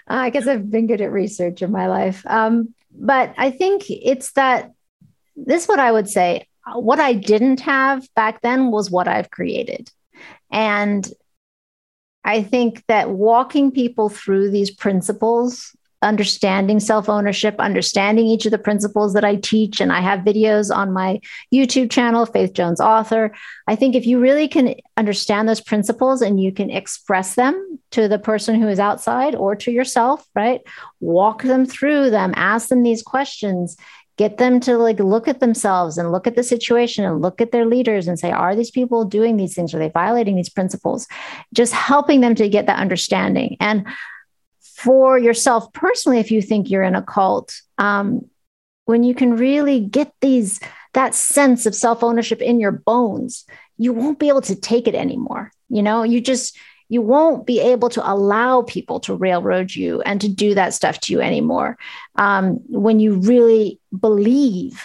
[0.07, 2.23] I, guess i've been good at research in my life.
[2.25, 4.71] Um, but i think it's that
[5.35, 9.31] this is what i would say what i didn't have back then was what i've
[9.31, 9.89] created.
[10.51, 11.07] And
[12.23, 18.57] I think that walking people through these principles, understanding self ownership, understanding each of the
[18.57, 21.19] principles that I teach, and I have videos on my
[21.53, 23.33] YouTube channel, Faith Jones Author.
[23.67, 28.07] I think if you really can understand those principles and you can express them to
[28.07, 30.61] the person who is outside or to yourself, right?
[30.99, 33.77] Walk them through them, ask them these questions
[34.19, 37.53] get them to like look at themselves and look at the situation and look at
[37.53, 39.73] their leaders and say are these people doing these things?
[39.73, 41.07] Are they violating these principles?
[41.53, 43.55] Just helping them to get that understanding.
[43.61, 43.87] And
[44.75, 48.25] for yourself personally if you think you're in a cult um,
[48.83, 50.59] when you can really get these
[50.93, 53.45] that sense of self-ownership in your bones
[53.77, 55.53] you won't be able to take it anymore.
[55.69, 56.57] You know you just
[56.89, 60.99] you won't be able to allow people to railroad you and to do that stuff
[60.99, 61.77] to you anymore.
[62.15, 64.83] Um, when you really believe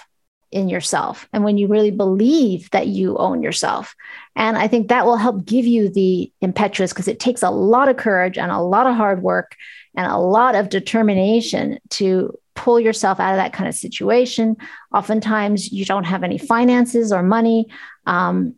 [0.52, 3.96] in yourself and when you really believe that you own yourself.
[4.36, 7.88] And I think that will help give you the impetus because it takes a lot
[7.88, 9.56] of courage and a lot of hard work
[9.96, 14.56] and a lot of determination to pull yourself out of that kind of situation.
[14.92, 17.66] Oftentimes, you don't have any finances or money.
[18.06, 18.54] Um,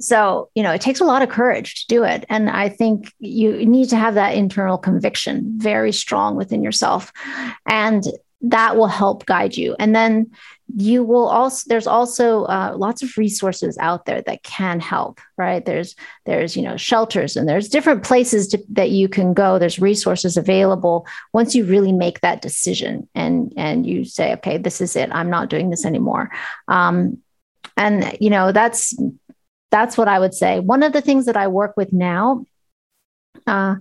[0.00, 2.24] so, you know, it takes a lot of courage to do it.
[2.28, 7.12] And I think you need to have that internal conviction very strong within yourself.
[7.68, 8.04] And
[8.42, 9.74] that will help guide you.
[9.78, 10.30] And then
[10.76, 15.64] you will also there's also uh, lots of resources out there that can help right
[15.64, 15.96] there's
[16.26, 20.36] there's you know shelters and there's different places to, that you can go there's resources
[20.36, 25.08] available once you really make that decision and and you say okay this is it
[25.10, 26.30] i'm not doing this anymore
[26.68, 27.16] um,
[27.78, 28.94] and you know that's
[29.70, 30.60] that's what I would say.
[30.60, 32.44] One of the things that I work with now
[33.46, 33.76] uh,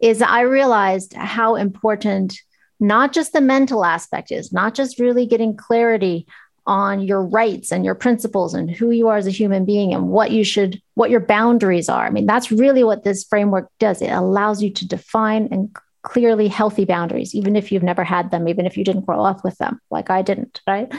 [0.00, 2.38] is I realized how important
[2.78, 6.26] not just the mental aspect is, not just really getting clarity
[6.66, 10.08] on your rights and your principles and who you are as a human being and
[10.08, 12.06] what you should, what your boundaries are.
[12.06, 14.00] I mean, that's really what this framework does.
[14.00, 18.48] It allows you to define and clearly healthy boundaries, even if you've never had them,
[18.48, 20.90] even if you didn't grow up with them, like I didn't, right?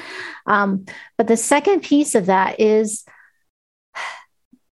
[0.46, 0.86] Um,
[1.18, 3.04] but the second piece of that is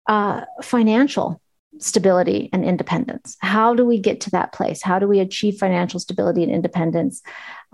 [0.08, 1.42] uh, financial
[1.80, 3.36] stability and independence.
[3.40, 4.82] How do we get to that place?
[4.82, 7.22] How do we achieve financial stability and independence?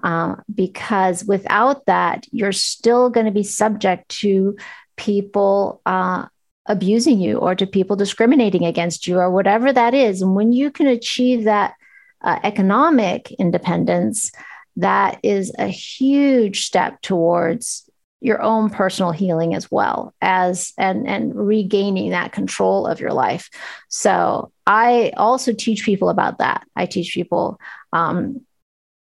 [0.03, 4.55] Uh, because without that, you're still going to be subject to
[4.95, 6.25] people uh,
[6.65, 10.21] abusing you or to people discriminating against you or whatever that is.
[10.21, 11.73] And when you can achieve that
[12.21, 14.31] uh, economic independence,
[14.77, 17.88] that is a huge step towards
[18.21, 23.49] your own personal healing as well as and and regaining that control of your life.
[23.87, 26.65] So i also teach people about that.
[26.75, 27.59] I teach people
[27.93, 28.41] um,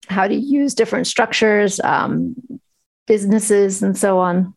[0.08, 2.36] how to use different structures um,
[3.06, 4.54] businesses and so on.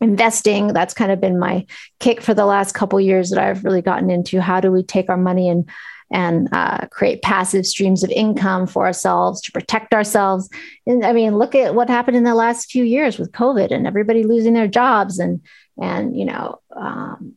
[0.00, 1.64] Investing that's kind of been my
[2.00, 4.40] kick for the last couple years that i've really gotten into.
[4.40, 5.70] How do we take our money and
[6.10, 10.48] and uh, create passive streams of income for ourselves to protect ourselves.
[10.86, 13.86] And I mean, look at what happened in the last few years with COVID and
[13.86, 15.40] everybody losing their jobs and
[15.80, 17.34] and you know um,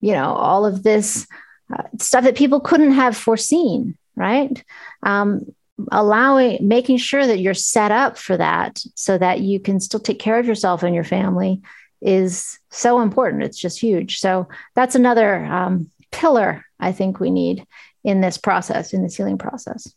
[0.00, 1.26] you know all of this
[1.72, 4.62] uh, stuff that people couldn't have foreseen, right?
[5.02, 5.46] Um,
[5.92, 10.18] allowing making sure that you're set up for that so that you can still take
[10.18, 11.62] care of yourself and your family
[12.00, 17.64] is so important it's just huge so that's another um, pillar i think we need
[18.04, 19.92] in this process, in this healing process.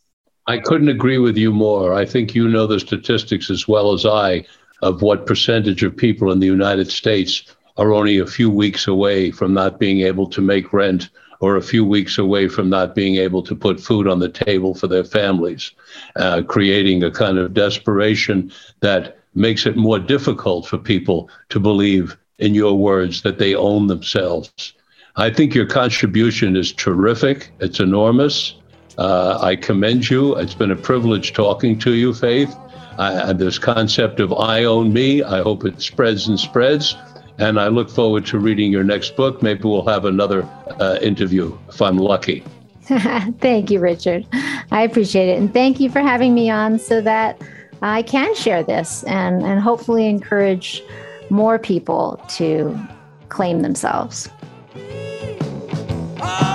[0.46, 1.94] I couldn't agree with you more.
[1.94, 4.44] I think you know the statistics as well as I
[4.82, 7.44] of what percentage of people in the United States
[7.76, 11.08] are only a few weeks away from not being able to make rent
[11.40, 14.74] or a few weeks away from not being able to put food on the table
[14.74, 15.72] for their families,
[16.16, 18.50] uh, creating a kind of desperation
[18.80, 23.88] that makes it more difficult for people to believe, in your words, that they own
[23.88, 24.74] themselves.
[25.16, 27.50] I think your contribution is terrific.
[27.60, 28.54] It's enormous.
[28.96, 30.34] Uh, I commend you.
[30.36, 32.54] It's been a privilege talking to you, Faith.
[32.98, 36.96] Uh, this concept of I own me, I hope it spreads and spreads.
[37.38, 39.42] And I look forward to reading your next book.
[39.42, 40.48] Maybe we'll have another
[40.78, 42.44] uh, interview if I'm lucky.
[42.82, 44.26] thank you, Richard.
[44.70, 45.38] I appreciate it.
[45.38, 47.40] And thank you for having me on so that
[47.80, 50.82] I can share this and, and hopefully encourage
[51.30, 52.78] more people to
[53.28, 54.28] claim themselves.
[54.74, 56.51] Oh!